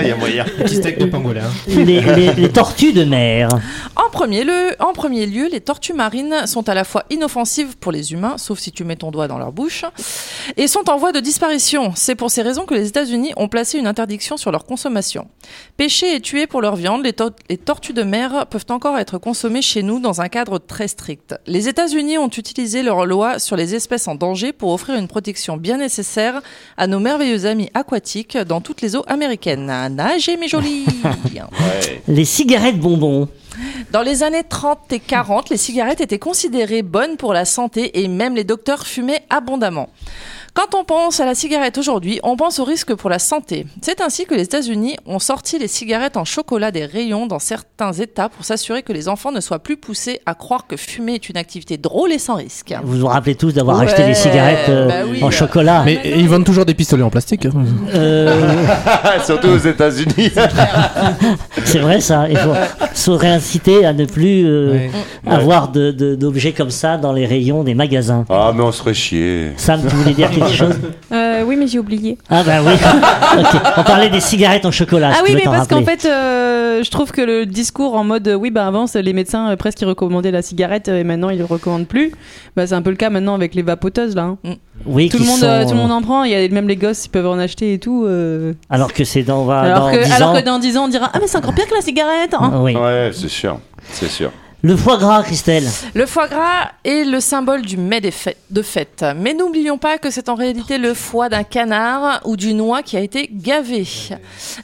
Il 0.00 0.06
y 0.06 0.10
a 0.12 0.16
moyen. 0.16 0.44
Petit 0.44 0.76
steak 0.76 0.98
de 0.98 1.06
pangolin. 1.06 1.42
les, 1.66 2.00
les- 2.00 2.32
les 2.34 2.48
tortues 2.48 2.92
de 2.92 3.04
mer. 3.04 3.48
En 3.96 4.10
premier, 4.10 4.44
lieu, 4.44 4.76
en 4.78 4.92
premier 4.92 5.26
lieu, 5.26 5.48
les 5.50 5.60
tortues 5.60 5.92
marines 5.94 6.11
sont 6.46 6.68
à 6.68 6.74
la 6.74 6.84
fois 6.84 7.04
inoffensives 7.10 7.76
pour 7.78 7.92
les 7.92 8.12
humains, 8.12 8.36
sauf 8.38 8.58
si 8.58 8.72
tu 8.72 8.84
mets 8.84 8.96
ton 8.96 9.10
doigt 9.10 9.28
dans 9.28 9.38
leur 9.38 9.52
bouche, 9.52 9.84
et 10.56 10.66
sont 10.68 10.88
en 10.90 10.96
voie 10.98 11.12
de 11.12 11.20
disparition. 11.20 11.92
C'est 11.96 12.14
pour 12.14 12.30
ces 12.30 12.42
raisons 12.42 12.64
que 12.66 12.74
les 12.74 12.88
États-Unis 12.88 13.32
ont 13.36 13.48
placé 13.48 13.78
une 13.78 13.86
interdiction 13.86 14.36
sur 14.36 14.50
leur 14.52 14.64
consommation. 14.64 15.28
Pêchées 15.76 16.14
et 16.14 16.20
tuées 16.20 16.46
pour 16.46 16.60
leur 16.60 16.76
viande, 16.76 17.02
les, 17.04 17.12
to- 17.12 17.30
les 17.48 17.56
tortues 17.58 17.92
de 17.92 18.02
mer 18.02 18.46
peuvent 18.50 18.66
encore 18.70 18.98
être 18.98 19.18
consommées 19.18 19.62
chez 19.62 19.82
nous 19.82 20.00
dans 20.00 20.20
un 20.20 20.28
cadre 20.28 20.58
très 20.58 20.88
strict. 20.88 21.34
Les 21.46 21.68
États-Unis 21.68 22.18
ont 22.18 22.28
utilisé 22.28 22.82
leur 22.82 23.06
loi 23.06 23.38
sur 23.38 23.56
les 23.56 23.74
espèces 23.74 24.08
en 24.08 24.14
danger 24.14 24.52
pour 24.52 24.72
offrir 24.72 24.96
une 24.96 25.08
protection 25.08 25.56
bien 25.56 25.78
nécessaire 25.78 26.40
à 26.76 26.86
nos 26.86 27.00
merveilleux 27.00 27.46
amis 27.46 27.70
aquatiques 27.74 28.36
dans 28.36 28.60
toutes 28.60 28.80
les 28.82 28.96
eaux 28.96 29.04
américaines. 29.06 29.66
Nagez 29.90 30.36
mes 30.36 30.48
jolis 30.48 30.84
Les 32.08 32.24
cigarettes 32.24 32.78
bonbons. 32.78 33.28
Dans 33.90 34.02
les 34.02 34.22
années 34.22 34.44
30 34.44 34.92
et 34.92 35.00
40, 35.00 35.50
les 35.50 35.56
cigarettes 35.56 36.00
étaient 36.00 36.18
considérées 36.18 36.82
bonnes 36.82 37.16
pour 37.16 37.32
la 37.32 37.44
santé 37.44 38.02
et 38.02 38.08
même 38.08 38.34
les 38.34 38.44
docteurs 38.44 38.86
fumaient 38.86 39.24
abondamment. 39.30 39.88
Quand 40.54 40.78
on 40.78 40.84
pense 40.84 41.18
à 41.18 41.24
la 41.24 41.34
cigarette 41.34 41.78
aujourd'hui, 41.78 42.20
on 42.22 42.36
pense 42.36 42.58
au 42.58 42.64
risque 42.64 42.94
pour 42.94 43.08
la 43.08 43.18
santé. 43.18 43.66
C'est 43.80 44.02
ainsi 44.02 44.26
que 44.26 44.34
les 44.34 44.42
États-Unis 44.42 44.96
ont 45.06 45.18
sorti 45.18 45.58
les 45.58 45.66
cigarettes 45.66 46.18
en 46.18 46.26
chocolat 46.26 46.70
des 46.70 46.84
rayons 46.84 47.26
dans 47.26 47.38
certains 47.38 47.92
États 47.92 48.28
pour 48.28 48.44
s'assurer 48.44 48.82
que 48.82 48.92
les 48.92 49.08
enfants 49.08 49.32
ne 49.32 49.40
soient 49.40 49.60
plus 49.60 49.78
poussés 49.78 50.20
à 50.26 50.34
croire 50.34 50.66
que 50.66 50.76
fumer 50.76 51.14
est 51.14 51.30
une 51.30 51.38
activité 51.38 51.78
drôle 51.78 52.12
et 52.12 52.18
sans 52.18 52.34
risque. 52.34 52.74
Vous 52.84 52.98
vous 52.98 53.06
rappelez 53.06 53.34
tous 53.34 53.54
d'avoir 53.54 53.78
Ouais, 53.78 53.86
acheté 53.86 54.04
des 54.04 54.12
cigarettes 54.14 54.68
euh, 54.68 54.88
bah 54.88 54.94
oui. 55.10 55.24
en 55.24 55.30
chocolat. 55.30 55.84
Mais 55.86 56.02
ils 56.04 56.28
vendent 56.28 56.44
toujours 56.44 56.66
des 56.66 56.74
pistolets 56.74 57.02
en 57.02 57.08
plastique. 57.10 57.46
hein. 57.46 57.52
Euh, 57.94 58.66
Surtout 59.24 59.48
aux 59.48 59.56
États-Unis. 59.58 60.32
c'est 61.64 61.78
vrai 61.78 62.02
ça. 62.02 62.28
Il 62.28 62.36
faut 62.36 62.52
se 62.92 63.10
réinciter 63.10 63.86
à 63.86 63.94
ne 63.94 64.04
plus 64.04 64.44
euh, 64.46 64.72
Ouais. 64.72 64.90
avoir 65.34 65.68
d'objets 65.68 66.52
comme 66.52 66.70
ça 66.70 66.98
dans 66.98 67.12
les 67.14 67.24
rayons 67.24 67.62
des 67.64 67.74
magasins. 67.74 68.26
Ah, 68.28 68.52
mais 68.54 68.62
on 68.62 68.70
se 68.72 68.80
ferait 68.82 68.92
chier. 68.92 69.52
Sam, 69.56 69.80
tu 69.88 69.94
voulais 69.96 70.12
dire 70.12 70.28
quelque 70.44 70.56
chose 70.56 70.78
Euh, 71.12 71.44
oui, 71.46 71.56
mais 71.56 71.66
j'ai 71.66 71.78
oublié. 71.78 72.18
Ah 72.30 72.42
bah 72.42 72.58
oui. 72.64 72.72
On 73.76 73.82
parlait 73.82 74.08
des 74.10 74.20
cigarettes 74.20 74.64
en 74.66 74.70
chocolat. 74.70 75.10
Ah 75.12 75.16
si 75.16 75.22
oui, 75.32 75.32
mais 75.34 75.44
parce 75.50 75.68
qu'en 75.68 75.82
fait, 75.84 76.04
euh, 76.04 76.82
je 76.82 76.90
trouve 76.90 77.10
que 77.12 77.20
le 77.20 77.46
discours 77.46 77.94
en 77.94 78.04
mode 78.04 78.28
euh, 78.28 78.34
oui, 78.34 78.50
bah 78.50 78.66
avant, 78.66 78.86
c'est 78.86 79.02
les 79.02 79.12
médecins 79.12 79.50
euh, 79.50 79.56
presque 79.56 79.80
ils 79.80 79.84
recommandaient 79.86 80.30
la 80.30 80.42
cigarette 80.42 80.88
et 80.88 81.04
maintenant 81.04 81.30
ils 81.30 81.38
le 81.38 81.44
recommandent 81.44 81.86
plus. 81.86 82.12
Bah, 82.56 82.66
c'est 82.66 82.74
un 82.74 82.82
peu 82.82 82.90
le 82.90 82.96
cas 82.96 83.10
maintenant 83.10 83.34
avec 83.34 83.54
les 83.54 83.62
vapoteuses 83.62 84.14
là. 84.14 84.34
hein. 84.44 84.54
oui, 84.86 85.08
Tout 85.08 85.18
le 85.18 85.24
monde, 85.24 85.38
sont, 85.40 85.46
euh, 85.46 85.64
tout 85.64 85.70
le 85.70 85.76
monde 85.76 85.92
en 85.92 86.02
prend. 86.02 86.24
Il 86.24 86.30
y 86.32 86.34
a 86.34 86.48
même 86.48 86.68
les 86.68 86.76
gosses, 86.76 87.06
ils 87.06 87.10
peuvent 87.10 87.26
en 87.26 87.38
acheter 87.38 87.74
et 87.74 87.78
tout. 87.78 88.04
euh. 88.06 88.52
Alors 88.70 88.92
que 88.92 89.04
c'est 89.04 89.22
dans, 89.22 89.48
alors, 89.50 89.90
dans 89.90 89.92
que, 89.96 90.04
10 90.04 90.12
alors 90.12 90.30
ans. 90.30 90.34
que 90.40 90.44
dans 90.44 90.58
10 90.58 90.76
ans, 90.78 90.84
on 90.84 90.88
dira 90.88 91.10
ah 91.12 91.18
mais 91.20 91.26
c'est 91.26 91.38
encore 91.38 91.54
pire 91.54 91.66
que 91.68 91.74
la 91.74 91.80
cigarette. 91.80 92.34
hein. 92.34 92.50
Ah 92.54 92.60
oui. 92.62 92.74
Ouais, 92.76 93.10
c'est 93.12 93.28
sûr. 93.30 93.58
C'est 93.90 94.08
sûr. 94.10 94.30
Le 94.64 94.76
foie 94.76 94.96
gras, 94.96 95.24
Christelle. 95.24 95.68
Le 95.92 96.06
foie 96.06 96.28
gras 96.28 96.70
est 96.84 97.02
le 97.02 97.18
symbole 97.18 97.62
du 97.62 97.76
mets 97.76 98.00
des 98.00 98.12
fêtes- 98.12 98.36
de 98.48 98.62
fête. 98.62 99.04
Mais 99.16 99.34
n'oublions 99.34 99.76
pas 99.76 99.98
que 99.98 100.08
c'est 100.08 100.28
en 100.28 100.36
réalité 100.36 100.78
le 100.78 100.94
foie 100.94 101.28
d'un 101.28 101.42
canard 101.42 102.20
ou 102.24 102.36
d'une 102.36 102.60
oie 102.60 102.84
qui 102.84 102.96
a 102.96 103.00
été 103.00 103.28
gavé. 103.32 103.84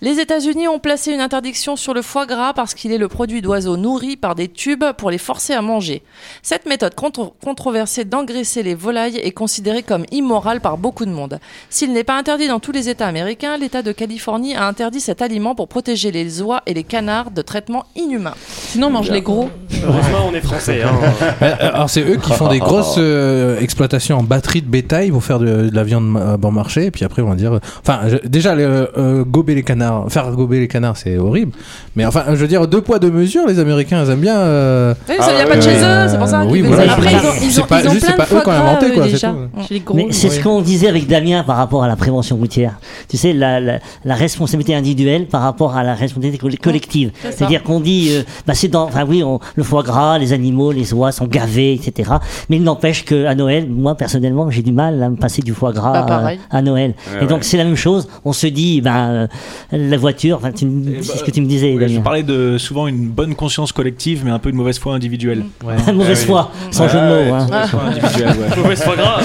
Les 0.01 0.21
États-Unis 0.21 0.69
ont 0.69 0.79
placé 0.79 1.13
une 1.13 1.19
interdiction 1.21 1.75
sur 1.75 1.95
le 1.95 2.03
foie 2.03 2.27
gras 2.27 2.53
parce 2.53 2.75
qu'il 2.75 2.93
est 2.93 2.99
le 2.99 3.09
produit 3.09 3.43
d'oiseaux 3.43 3.77
nourris 3.77 4.17
par 4.17 4.37
des 4.37 4.47
tubes 4.47 4.85
pour 4.97 5.11
les 5.11 5.19
forcer 5.19 5.53
à 5.53 5.63
manger. 5.63 6.03
Cette 6.43 6.67
méthode 6.67 6.95
contre- 6.95 7.33
controversée 7.43 8.05
d'engraisser 8.05 8.63
les 8.63 8.77
volailles 8.77 9.17
est 9.17 9.33
considérée 9.33 9.83
comme 9.83 10.05
immorale 10.13 10.61
par 10.61 10.79
beaucoup 10.79 11.07
de 11.07 11.11
monde. 11.11 11.41
S'il 11.71 11.93
n'est 11.93 12.05
pas 12.05 12.17
interdit 12.17 12.47
dans 12.47 12.61
tous 12.61 12.71
les 12.73 12.89
États 12.89 13.09
américains, 13.09 13.57
l'État 13.57 13.83
de 13.83 13.91
Californie 13.91 14.55
a 14.55 14.65
interdit 14.69 15.01
cet 15.01 15.23
aliment 15.23 15.57
pour 15.57 15.67
protéger 15.67 16.13
les 16.13 16.41
oies 16.41 16.63
et 16.67 16.75
les 16.75 16.85
canards 16.85 17.33
de 17.33 17.43
traitements 17.43 17.87
inhumains. 17.97 18.35
Sinon, 18.69 18.87
on 18.87 18.91
mange 18.91 19.11
les 19.11 19.23
gros. 19.23 19.51
Heureusement, 19.89 20.29
on 20.31 20.35
est 20.35 20.41
français. 20.41 20.83
Hein. 20.83 20.91
Euh, 21.43 21.55
Alors 21.73 21.89
c'est 21.91 22.03
eux 22.03 22.17
qui 22.17 22.33
font 22.33 22.49
des 22.49 22.59
grosses 22.59 22.97
euh, 22.99 23.59
exploitations 23.61 24.19
en 24.19 24.23
batterie 24.23 24.61
de 24.63 24.67
bétail 24.69 25.11
pour 25.11 25.23
faire 25.23 25.39
de, 25.39 25.69
de 25.69 25.75
la 25.75 25.85
viande 25.85 26.17
euh, 26.17 26.37
bon 26.37 26.51
marché 26.51 26.87
et 26.87 26.91
puis 26.91 27.05
après 27.05 27.23
on 27.23 27.29
va 27.29 27.35
dire 27.37 27.55
euh, 27.55 27.61
enfin 27.81 28.01
je- 28.09 28.29
déjà 28.29 28.55
le, 28.55 28.91
euh, 28.99 29.25
gober 29.25 29.55
les 29.55 29.63
canards 29.63 30.07
faire 30.11 30.31
gober 30.33 30.59
les 30.59 30.69
canards 30.69 30.97
c'est 30.97 31.17
horrible 31.17 31.53
mais 31.97 32.05
enfin 32.07 32.25
je 32.31 32.35
veux 32.37 32.49
dire 32.49 32.67
deux 32.67 32.81
poids 32.81 32.99
deux 32.99 33.11
mesures 33.11 33.47
les 33.47 33.59
Américains 33.61 34.03
ils 34.05 34.11
aiment 34.11 34.21
bien 34.21 34.39
euh, 34.39 34.95
Oui, 35.09 35.15
Ah 35.19 35.23
ça 35.23 35.31
vient 35.33 35.45
ouais, 35.45 35.49
pas 35.49 35.57
de 35.57 35.63
chez 35.63 35.69
ouais. 35.69 35.77
eux, 35.77 36.09
c'est 36.09 36.19
pour 36.19 36.29
ça. 36.29 36.45
Oui, 36.45 36.61
qu'ils 36.61 36.67
voilà. 36.69 36.93
Après, 36.93 37.13
ils 37.13 37.17
ont, 37.17 37.21
C'est 37.39 37.45
ils 37.47 37.61
ont, 37.61 37.65
pas- 37.67 37.81
ils 37.81 37.89
ont 37.89 37.91
juste, 37.93 38.07
plein 38.07 38.09
c'est 38.09 38.13
de 38.13 38.17
pas 38.17 38.25
eux 38.25 38.27
foie 38.27 38.41
qui 38.43 38.49
ont 38.49 38.53
gras, 38.53 38.71
inventé, 38.71 38.87
eux, 38.87 38.93
quoi, 38.95 39.05
c'est 39.05 39.11
déjà. 39.13 39.29
tout. 39.31 39.63
Chez 39.69 39.75
les 39.75 39.81
gros. 39.81 39.95
Mais 39.97 40.07
c'est 40.11 40.31
ce 40.31 40.41
qu'on 40.41 40.61
disait 40.61 40.89
avec 40.89 41.07
Damien 41.07 41.45
par 41.45 41.57
rapport 41.57 41.85
à 41.85 41.89
la 41.89 41.97
prévention 41.97 42.37
routière. 42.37 42.79
Tu 43.09 43.17
sais, 43.17 43.33
la, 43.33 43.61
la, 43.61 43.79
la 44.05 44.15
responsabilité 44.15 44.75
individuelle 44.75 45.27
par 45.27 45.43
rapport 45.43 45.77
à 45.77 45.83
la 45.85 45.95
responsabilité 45.95 46.39
coll- 46.39 46.59
collective. 46.59 47.11
c'est 47.23 47.31
ça. 47.31 47.37
C'est-à-dire 47.39 47.63
qu'on 47.63 47.81
dit, 47.81 48.11
euh, 48.13 48.23
bah 48.47 48.55
c'est 48.55 48.69
dans, 48.69 48.85
enfin 48.85 49.05
oui, 49.09 49.23
on- 49.23 49.41
le 49.57 49.63
foie 49.63 49.78
gras, 49.83 50.19
les 50.19 50.33
animaux, 50.33 50.73
les 50.73 50.93
oies 50.95 51.13
sont 51.13 51.27
gavés, 51.27 51.73
etc. 51.75 52.11
Mais 52.49 52.57
il 52.57 52.63
n'empêche 52.63 53.05
que 53.05 53.25
à 53.27 53.35
Noël, 53.35 53.69
moi 53.69 53.95
personnellement, 53.95 54.51
j'ai 54.51 54.63
du 54.63 54.73
mal 54.73 55.03
à 55.03 55.09
me 55.11 55.17
passer 55.17 55.43
du 55.43 55.53
foie 55.55 55.73
gras 55.73 56.03
Bah, 56.03 56.33
à, 56.51 56.57
à 56.59 56.63
Noël. 56.63 56.95
Ouais, 57.15 57.25
Et 57.25 57.27
donc 57.27 57.39
ouais. 57.39 57.43
c'est 57.45 57.57
la 57.57 57.65
même 57.65 57.77
chose. 57.77 58.09
On 58.25 58.33
se 58.33 58.47
dit, 58.47 58.81
ben 58.81 58.97
euh, 59.11 59.27
la 59.73 59.97
voiture, 59.97 60.41
tu 60.55 60.67
me- 60.67 60.97
Eh 60.99 61.03
c'est 61.03 61.13
bah, 61.13 61.19
ce 61.19 61.25
que 61.25 61.31
tu 61.31 61.41
me 61.41 61.47
disais, 61.47 61.75
Oui, 61.77 61.89
je 61.95 62.01
parlais 62.01 62.23
de 62.23 62.57
souvent 62.59 62.87
une 62.87 63.09
bonne 63.09 63.35
conscience 63.35 63.73
collective, 63.73 64.23
mais 64.25 64.31
un 64.31 64.39
peu 64.39 64.51
une 64.51 64.57
mauvaise 64.57 64.79
foi 64.79 64.95
individuelle. 64.95 65.45
Mauvaise 65.95 66.25
foi, 66.25 66.51
sans 66.71 66.85
Ouais, 66.85 66.89
jeu 66.91 66.99
de 66.99 67.05
mots. 67.05 67.13
ouais, 67.15 67.31
hein. 67.31 67.47
mauvaise 67.51 67.71
foi 67.71 67.83
individuelle, 67.83 68.37
ouais. 68.39 68.57
Mauvaise 68.63 68.83
foie 68.83 68.97
gras. 68.97 69.21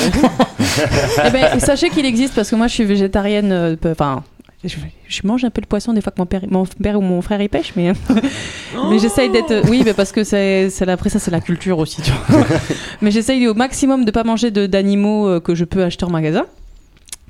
Eh 1.25 1.29
ben, 1.31 1.59
sachez 1.59 1.89
qu'il 1.89 2.05
existe 2.05 2.33
parce 2.35 2.49
que 2.49 2.55
moi 2.55 2.67
je 2.67 2.73
suis 2.73 2.85
végétarienne. 2.85 3.51
euh, 3.51 3.75
Enfin, 3.91 4.23
je, 4.63 4.77
je 5.07 5.21
mange 5.25 5.43
un 5.43 5.49
peu 5.49 5.61
le 5.61 5.67
poisson 5.67 5.93
des 5.93 6.01
fois 6.01 6.11
que 6.11 6.19
mon 6.19 6.25
père, 6.25 6.41
mon 6.49 6.65
père 6.65 6.97
ou 6.97 7.01
mon 7.01 7.21
frère 7.21 7.41
y 7.41 7.49
pêche, 7.49 7.73
mais 7.75 7.93
mais 8.89 8.99
j'essaye 8.99 9.29
d'être. 9.29 9.69
Oui, 9.69 9.81
mais 9.85 9.93
parce 9.93 10.11
que 10.11 10.23
c'est 10.23 10.69
après 10.87 11.09
ça 11.09 11.19
c'est 11.19 11.31
la 11.31 11.41
culture 11.41 11.79
aussi. 11.79 12.01
Tu 12.01 12.11
vois. 12.11 12.45
mais 13.01 13.11
j'essaye 13.11 13.47
au 13.47 13.53
maximum 13.53 14.05
de 14.05 14.11
pas 14.11 14.23
manger 14.23 14.51
d'animaux 14.51 15.27
euh, 15.27 15.39
que 15.39 15.55
je 15.55 15.65
peux 15.65 15.83
acheter 15.83 16.05
en 16.05 16.09
magasin. 16.09 16.45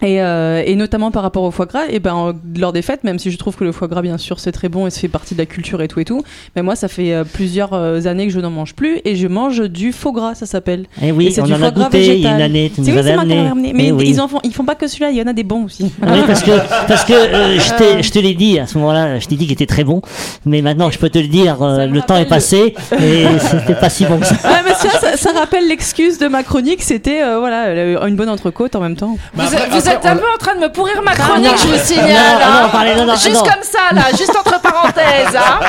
Et, 0.03 0.21
euh, 0.21 0.61
et 0.65 0.75
notamment 0.75 1.11
par 1.11 1.23
rapport 1.23 1.43
au 1.43 1.51
foie 1.51 1.65
gras, 1.65 1.83
et 1.89 1.99
ben 1.99 2.35
lors 2.59 2.73
des 2.73 2.81
fêtes, 2.81 3.03
même 3.05 3.19
si 3.19 3.31
je 3.31 3.37
trouve 3.37 3.55
que 3.55 3.63
le 3.63 3.71
foie 3.71 3.87
gras 3.87 4.01
bien 4.01 4.17
sûr 4.17 4.37
c'est 4.39 4.51
très 4.51 4.67
bon 4.67 4.85
et 4.85 4.89
ça 4.89 4.99
fait 4.99 5.07
partie 5.07 5.33
de 5.33 5.39
la 5.39 5.45
culture 5.45 5.81
et 5.81 5.87
tout 5.87 5.99
et 6.01 6.05
tout, 6.05 6.23
mais 6.55 6.61
moi 6.61 6.75
ça 6.75 6.89
fait 6.89 7.13
euh, 7.13 7.23
plusieurs 7.23 7.71
euh, 7.73 8.01
années 8.05 8.27
que 8.27 8.33
je 8.33 8.39
n'en 8.41 8.49
mange 8.49 8.73
plus 8.75 8.99
et 9.05 9.15
je 9.15 9.27
mange 9.27 9.61
du 9.69 9.93
faux 9.93 10.11
gras, 10.11 10.35
ça 10.35 10.45
s'appelle. 10.45 10.87
Eh 11.01 11.07
Et 11.07 11.11
oui, 11.13 11.31
c'est 11.31 11.39
on 11.41 11.45
du 11.45 11.53
en 11.53 11.55
a 11.55 11.59
foie 11.59 11.71
gras 11.71 11.85
goûté 11.85 11.99
il 11.99 12.05
y 12.05 12.09
a 12.09 12.11
végétal. 12.13 12.35
une 12.35 12.41
année. 12.41 12.71
Tu 12.75 12.75
C'est 12.75 12.81
nous 12.81 12.87
oui, 12.97 12.99
avais 12.99 13.13
c'est 13.13 13.17
amené. 13.17 13.47
ramené. 13.47 13.69
Eh 13.69 13.73
Mais 13.77 13.91
oui. 13.91 14.05
ils 14.09 14.19
en 14.19 14.27
font, 14.27 14.39
ils 14.43 14.53
font 14.53 14.65
pas 14.65 14.75
que 14.75 14.87
celui-là, 14.87 15.11
il 15.11 15.17
y 15.17 15.21
en 15.21 15.27
a 15.27 15.33
des 15.33 15.43
bons 15.43 15.63
aussi. 15.65 15.83
Oui, 16.01 16.19
parce 16.27 16.43
que, 16.43 16.51
parce 16.87 17.05
que 17.05 17.13
euh, 17.13 17.59
je, 17.59 17.73
t'ai- 17.77 18.03
je 18.03 18.11
te 18.11 18.19
l'ai 18.19 18.33
dit 18.33 18.59
à 18.59 18.67
ce 18.67 18.77
moment-là, 18.79 19.19
je 19.19 19.27
t'ai 19.27 19.35
dit 19.35 19.45
qu'il 19.45 19.53
était 19.53 19.65
très 19.65 19.85
bon, 19.85 20.01
mais 20.45 20.61
maintenant 20.61 20.91
je 20.91 20.99
peux 20.99 21.09
te 21.09 21.17
le 21.19 21.27
dire, 21.27 21.61
euh, 21.63 21.85
le 21.85 22.01
temps 22.01 22.17
est 22.17 22.25
passé 22.27 22.75
et 22.99 23.25
c'était 23.39 23.75
pas 23.75 23.89
si 23.89 24.03
bon 24.05 24.17
que 24.19 24.25
ça. 24.25 24.35
Ouais, 24.43 24.59
mais 24.65 24.73
ça, 24.73 25.15
ça 25.15 25.31
rappelle 25.31 25.67
l'excuse 25.67 26.17
de 26.17 26.27
ma 26.27 26.43
chronique, 26.43 26.81
c'était 26.83 27.23
euh, 27.23 27.39
voilà 27.39 28.07
une 28.07 28.15
bonne 28.17 28.29
entrecôte 28.29 28.75
en 28.75 28.81
même 28.81 28.95
temps. 28.97 29.17
Vous 29.33 29.89
êtes 29.93 30.05
un 30.05 30.15
peu 30.15 30.25
en 30.33 30.37
train 30.37 30.55
de 30.55 30.59
me 30.59 30.71
pourrir 30.71 31.01
ma 31.01 31.13
chronique, 31.13 31.57
je 31.57 31.67
vous 31.67 31.85
signale. 31.85 32.39
Non, 32.39 33.09
hein. 33.09 33.15
juste 33.15 33.41
comme 33.41 33.63
ça, 33.63 33.93
là, 33.93 34.03
juste 34.11 34.35
entre 34.35 34.59
parenthèses. 34.61 35.35
Hein. 35.35 35.59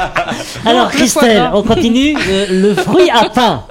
Alors 0.66 0.90
Christelle, 0.90 1.50
on 1.52 1.62
continue. 1.62 2.16
Euh, 2.28 2.46
le 2.50 2.74
fruit 2.74 3.10
à 3.10 3.28
pain. 3.28 3.64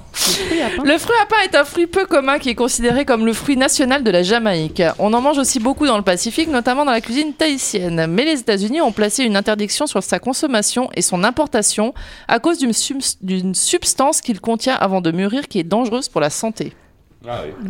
Le 0.84 0.98
fruit 0.98 1.16
à 1.22 1.26
pain 1.26 1.38
est 1.44 1.56
un 1.56 1.64
fruit 1.64 1.88
peu 1.88 2.06
commun 2.06 2.38
qui 2.38 2.50
est 2.50 2.56
considéré 2.56 3.04
comme 3.04 3.26
le 3.26 3.34
fruit 3.34 3.58
national 3.58 4.04
de 4.04 4.12
la 4.12 4.22
Jamaïque. 4.22 4.84
On 5.00 5.14
en 5.14 5.22
mange 5.22 5.40
aussi 5.40 5.60
beaucoup 5.60 5.88
dans 5.88 5.98
le 5.98 6.04
Pacifique, 6.04 6.50
notamment 6.50 6.86
dans 6.86 6.92
la 6.92 7.02
cuisine 7.02 7.34
tahitienne. 7.34 8.06
Mais 8.08 8.24
les 8.24 8.40
États-Unis 8.40 8.82
ont 8.82 8.92
placé 8.92 9.24
une 9.24 9.36
interdiction 9.36 9.88
sur 9.88 10.04
sa 10.04 10.20
consommation 10.20 10.90
et 10.96 11.02
son 11.02 11.24
importation 11.24 11.94
à 12.28 12.40
cause 12.40 12.60
d'une 12.60 13.56
substance 13.56 14.22
qu'il 14.22 14.40
contient 14.40 14.76
avant 14.76 15.02
de 15.02 15.12
mûrir 15.12 15.48
qui 15.48 15.60
est 15.60 15.64
dangereuse 15.64 16.10
pour 16.10 16.22
la 16.22 16.30
santé. 16.30 16.74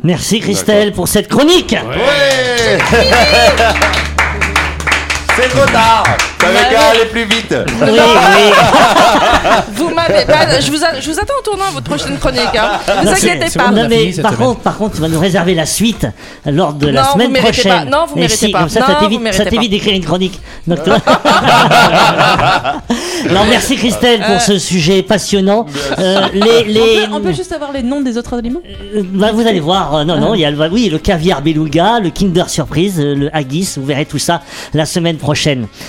Merci 0.03 0.39
Christelle 0.39 0.93
pour 0.93 1.07
cette 1.07 1.27
chronique. 1.27 1.73
Ouais 1.73 2.79
C'est 5.35 5.49
trop 5.49 5.65
tard 5.71 6.03
T'avais 6.37 6.69
qu'à 6.73 6.81
aller 6.91 7.05
plus 7.11 7.23
vite 7.25 7.55
Oui, 7.81 7.87
oui. 7.89 7.97
Vous 9.75 9.89
m'avez 9.89 10.25
pas. 10.25 10.59
Je 10.59 10.69
vous, 10.71 10.83
a- 10.83 10.99
je 10.99 11.09
vous 11.09 11.17
attends 11.19 11.33
au 11.39 11.43
tournant 11.43 11.63
à 11.69 11.71
votre 11.71 11.85
prochaine 11.85 12.17
chronique. 12.17 12.41
Hein. 12.55 12.79
Ne 12.87 12.93
vous 12.99 13.05
Non, 13.05 13.11
inquiétez 13.13 13.57
pas. 13.57 13.71
Non, 13.71 13.87
mais 13.89 14.11
par 14.21 14.35
contre, 14.37 14.59
par 14.59 14.77
contre, 14.77 14.95
tu 14.95 15.01
vas 15.01 15.07
nous 15.07 15.19
réserver 15.19 15.55
la 15.55 15.65
suite 15.65 16.05
lors 16.45 16.73
de 16.73 16.87
la 16.87 17.01
Non, 17.01 17.07
vous 17.07 17.13
semaine 17.13 17.31
méritez 17.31 17.51
prochaine. 17.61 17.89
pas. 17.89 17.97
Non, 17.97 18.05
vous 18.07 18.15
méritez 18.15 18.35
si, 18.35 18.49
pas. 18.51 18.59
Comme 18.59 18.69
ça, 18.69 18.79
Non, 18.81 18.85
ça 18.87 18.93
vous 19.01 19.49
t'évite, 19.49 19.71
d'écrire 19.71 19.95
une 19.95 20.03
chronique. 20.05 20.39
Donc, 20.67 20.83
toi- 20.83 20.97
Alors, 23.29 23.45
merci 23.49 23.77
Christelle 23.77 24.19
pour 24.21 24.41
ce 24.41 24.57
sujet 24.57 25.01
passionnant. 25.01 25.65
Euh, 25.97 26.27
les, 26.33 26.63
les, 26.65 26.81
On 26.81 27.07
peut, 27.11 27.13
on 27.15 27.21
peut 27.21 27.33
juste 27.33 27.53
avoir 27.53 27.71
les 27.71 27.83
noms 27.83 28.01
des 28.01 28.17
autres 28.17 28.37
aliments? 28.37 28.59
Euh, 28.95 29.01
bah, 29.05 29.31
vous 29.33 29.47
allez 29.47 29.61
voir, 29.61 29.95
euh, 29.95 30.03
non, 30.03 30.19
non, 30.19 30.33
il 30.35 30.41
y 30.41 30.45
a 30.45 30.51
le, 30.51 30.57
oui, 30.69 30.89
le 30.89 30.99
caviar 30.99 31.41
beluga, 31.41 31.99
le 32.01 32.09
Kinder 32.09 32.49
Surprise, 32.49 32.99
euh, 32.99 33.15
le 33.15 33.29
haggis, 33.35 33.73
vous 33.77 33.85
verrez 33.85 34.05
tout 34.05 34.19
ça 34.19 34.41
la 34.73 34.85
semaine 34.85 35.15
prochaine. 35.15 35.22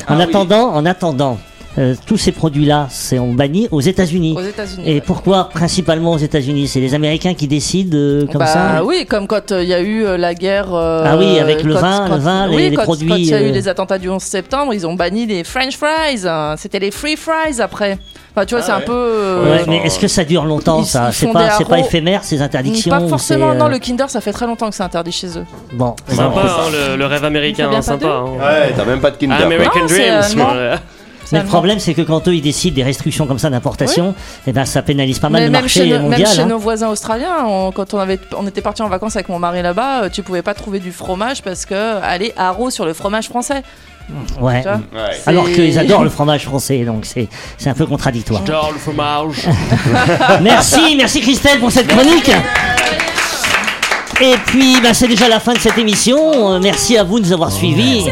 En 0.08 0.20
attendant, 0.20 0.68
en 0.74 0.86
attendant, 0.86 1.38
euh, 1.76 1.94
tous 2.06 2.16
ces 2.16 2.30
produits-là 2.30 2.86
sont 2.90 3.32
bannis 3.34 3.66
aux 3.72 3.80
États-Unis. 3.80 4.34
Aux 4.38 4.42
États-Unis. 4.42 4.84
Et 4.88 4.94
ouais. 4.94 5.00
pourquoi 5.00 5.48
principalement 5.48 6.12
aux 6.12 6.18
États-Unis? 6.18 6.68
C'est 6.68 6.78
les 6.80 6.94
Américains 6.94 7.34
qui 7.34 7.48
décident 7.48 7.96
euh, 7.96 8.26
comme 8.26 8.38
bah, 8.38 8.46
ça? 8.46 8.84
Oui, 8.84 9.06
comme 9.06 9.26
quand 9.26 9.50
euh, 9.50 9.62
il 9.62 9.68
y 9.68 9.74
a 9.74 9.80
eu 9.80 10.04
la 10.16 10.34
guerre. 10.34 10.72
Ah 10.72 11.16
oui, 11.18 11.38
avec 11.40 11.64
le 11.64 11.74
quand- 11.74 11.80
vin, 11.80 12.04
quand- 12.08 12.14
le 12.14 12.20
vin, 12.20 12.46
les- 12.46 12.56
oui, 12.56 12.70
les 12.70 12.76
quand, 12.76 12.84
produits, 12.84 13.08
Quand 13.08 13.16
il 13.16 13.26
y 13.26 13.34
a 13.34 13.42
eu 13.42 13.50
les 13.50 13.66
attentats 13.66 13.98
du 13.98 14.08
11 14.08 14.22
septembre, 14.22 14.72
ils 14.72 14.86
ont 14.86 14.94
banni 14.94 15.26
les 15.26 15.42
French 15.42 15.76
fries. 15.76 16.26
hein. 16.26 16.54
C'était 16.56 16.78
les 16.78 16.92
free 16.92 17.16
fries 17.16 17.60
après. 17.60 17.98
Enfin, 18.36 18.46
tu 18.46 18.54
vois, 18.56 18.62
c'est 18.64 18.72
un 18.72 18.80
peu. 18.80 18.92
euh, 18.92 19.44
Ouais, 19.58 19.64
mais 19.68 19.76
est-ce 19.84 19.98
que 19.98 20.08
ça 20.08 20.24
dure 20.24 20.44
longtemps 20.44 20.80
Ils- 20.80 20.86
ça 20.86 21.12
C'est 21.12 21.30
pas, 21.32 21.48
pas 21.68 21.78
éphémère 21.78 22.24
ces 22.24 22.42
interdictions 22.42 22.90
Pas 22.90 23.06
forcément. 23.08 23.50
euh, 23.50 23.54
Non, 23.54 23.68
le 23.68 23.78
Kinder, 23.78 24.10
ça 24.10 24.20
fait 24.20 24.32
très 24.32 24.46
longtemps 24.46 24.68
que 24.70 24.74
c'est 24.74 24.82
interdit 24.82 25.12
chez 25.12 25.38
eux. 25.38 25.44
Bon, 25.72 25.94
Sympa, 26.08 26.40
hein, 26.40 26.70
le, 26.90 26.96
le 26.96 27.06
rêve 27.06 27.24
américain, 27.24 27.70
hein, 27.72 27.80
sympa. 27.80 28.06
hein. 28.08 28.24
Ouais, 28.38 28.72
t'as 28.76 28.84
même 28.84 29.00
pas 29.00 29.12
de 29.12 29.16
Kinder. 29.18 29.36
quoi. 29.36 29.46
American 29.46 29.80
Non, 29.80 29.86
Dreams. 29.86 30.78
Mais 31.32 31.40
le 31.40 31.46
problème, 31.46 31.78
c'est 31.78 31.94
que 31.94 32.02
quand 32.02 32.28
eux 32.28 32.34
ils 32.34 32.42
décident 32.42 32.74
des 32.74 32.82
restrictions 32.82 33.26
comme 33.26 33.38
ça 33.38 33.48
d'importation, 33.50 34.14
eh 34.46 34.52
ben 34.52 34.64
ça 34.66 34.82
pénalise 34.82 35.18
pas 35.18 35.30
mal 35.30 35.40
Mais 35.40 35.46
le 35.46 35.52
même 35.52 35.62
marché 35.62 35.80
chez, 35.80 35.86
nos, 35.86 35.92
même 35.94 36.02
mondial. 36.10 36.28
chez 36.28 36.42
hein. 36.42 36.46
nos 36.46 36.58
voisins 36.58 36.88
australiens, 36.90 37.46
on- 37.46 37.72
quand 37.72 37.94
on, 37.94 37.98
avait, 37.98 38.20
on 38.36 38.46
était 38.46 38.60
parti 38.60 38.82
en 38.82 38.88
vacances 38.88 39.16
avec 39.16 39.30
mon 39.30 39.38
mari 39.38 39.62
là-bas, 39.62 40.02
euh, 40.04 40.08
tu 40.12 40.22
pouvais 40.22 40.42
pas 40.42 40.52
trouver 40.54 40.80
du 40.80 40.92
fromage 40.92 41.42
parce 41.42 41.64
que 41.64 42.02
aller 42.02 42.34
haro 42.36 42.68
sur 42.70 42.84
le 42.84 42.92
fromage 42.92 43.28
français. 43.28 43.62
Ouais. 44.40 44.62
Alors 45.26 45.50
qu'ils 45.50 45.78
adorent 45.78 46.04
le 46.04 46.10
fromage 46.10 46.44
français, 46.44 46.84
donc 46.84 47.06
c'est 47.06 47.28
c'est 47.56 47.70
un 47.70 47.74
peu 47.74 47.86
contradictoire. 47.86 48.42
J'adore 48.46 48.72
le 48.72 48.78
fromage. 48.78 49.48
Merci, 50.42 50.96
merci 50.96 51.20
Christelle 51.20 51.58
pour 51.58 51.70
cette 51.70 51.88
chronique. 51.88 52.30
Et 54.20 54.36
puis, 54.46 54.76
bah, 54.80 54.94
c'est 54.94 55.08
déjà 55.08 55.28
la 55.28 55.40
fin 55.40 55.54
de 55.54 55.58
cette 55.58 55.76
émission. 55.76 56.54
Euh, 56.54 56.60
merci 56.62 56.96
à 56.96 57.02
vous 57.02 57.18
de 57.18 57.26
nous 57.26 57.32
avoir 57.32 57.50
suivis. 57.50 58.06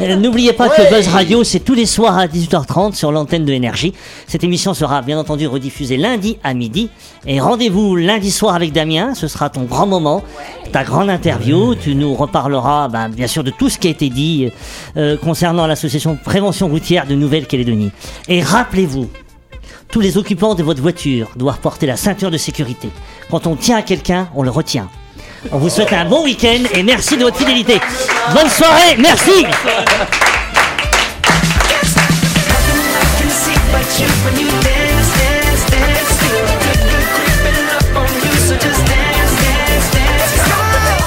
Euh, 0.00 0.16
N'oubliez 0.16 0.52
pas 0.52 0.68
que 0.68 0.90
Buzz 0.90 1.08
Radio, 1.08 1.44
c'est 1.44 1.60
tous 1.60 1.74
les 1.74 1.86
soirs 1.86 2.16
à 2.16 2.26
18h30 2.26 2.94
sur 2.94 3.12
l'antenne 3.12 3.44
de 3.44 3.52
Énergie. 3.52 3.92
Cette 4.26 4.42
émission 4.42 4.72
sera 4.74 5.02
bien 5.02 5.18
entendu 5.18 5.46
rediffusée 5.46 5.96
lundi 5.96 6.38
à 6.42 6.54
midi. 6.54 6.88
Et 7.26 7.40
rendez-vous 7.40 7.96
lundi 7.96 8.30
soir 8.30 8.54
avec 8.54 8.72
Damien. 8.72 9.14
Ce 9.14 9.28
sera 9.28 9.50
ton 9.50 9.64
grand 9.64 9.86
moment, 9.86 10.24
ta 10.72 10.82
grande 10.82 11.10
interview. 11.10 11.74
Tu 11.74 11.94
nous 11.94 12.14
reparleras, 12.14 12.88
bah, 12.88 13.08
bien 13.08 13.26
sûr, 13.26 13.44
de 13.44 13.50
tout 13.50 13.68
ce 13.68 13.78
qui 13.78 13.88
a 13.88 13.90
été 13.90 14.08
dit 14.08 14.50
euh, 14.96 15.16
concernant 15.18 15.66
l'association 15.66 16.16
Prévention 16.16 16.68
routière 16.68 17.06
de 17.06 17.14
Nouvelle-Calédonie. 17.14 17.90
Et 18.28 18.42
rappelez-vous, 18.42 19.10
tous 19.90 20.00
les 20.00 20.16
occupants 20.16 20.54
de 20.54 20.62
votre 20.62 20.80
voiture 20.80 21.30
doivent 21.36 21.60
porter 21.60 21.86
la 21.86 21.96
ceinture 21.96 22.30
de 22.30 22.38
sécurité. 22.38 22.88
Quand 23.30 23.46
on 23.46 23.56
tient 23.56 23.76
à 23.76 23.82
quelqu'un, 23.82 24.28
on 24.34 24.42
le 24.42 24.50
retient. 24.50 24.88
On 25.50 25.58
vous 25.58 25.68
souhaite 25.68 25.92
un 25.92 26.04
bon 26.04 26.22
week-end 26.22 26.62
et 26.72 26.82
merci 26.82 27.16
de 27.16 27.24
votre 27.24 27.36
fidélité. 27.36 27.80
Bonne 28.32 28.48
soirée, 28.48 28.96
merci. 28.98 29.44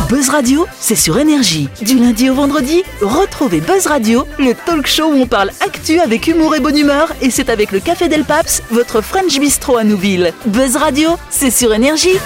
Buzz 0.10 0.30
Radio, 0.30 0.68
c'est 0.80 0.96
sur 0.96 1.18
Énergie. 1.18 1.70
Du 1.82 1.98
lundi 1.98 2.30
au 2.30 2.36
vendredi, 2.36 2.84
retrouvez 3.02 3.62
Buzz 3.62 3.88
Radio, 3.88 4.28
le 4.38 4.54
talk 4.54 4.86
show 4.86 5.06
où 5.06 5.22
on 5.22 5.28
parle 5.28 5.52
actu 5.62 6.00
avec 6.00 6.28
humour 6.28 6.56
et 6.56 6.60
bonne 6.60 6.78
humeur. 6.78 7.14
Et 7.22 7.32
c'est 7.32 7.50
avec 7.50 7.72
le 7.72 7.80
Café 7.80 8.10
Del 8.10 8.26
Paps, 8.26 8.64
votre 8.70 9.02
French 9.02 9.40
Bistro 9.40 9.78
à 9.78 9.84
Nouville. 9.84 10.34
Buzz 10.46 10.76
Radio, 10.76 11.12
c'est 11.30 11.52
sur 11.52 11.74
Énergie. 11.74 12.18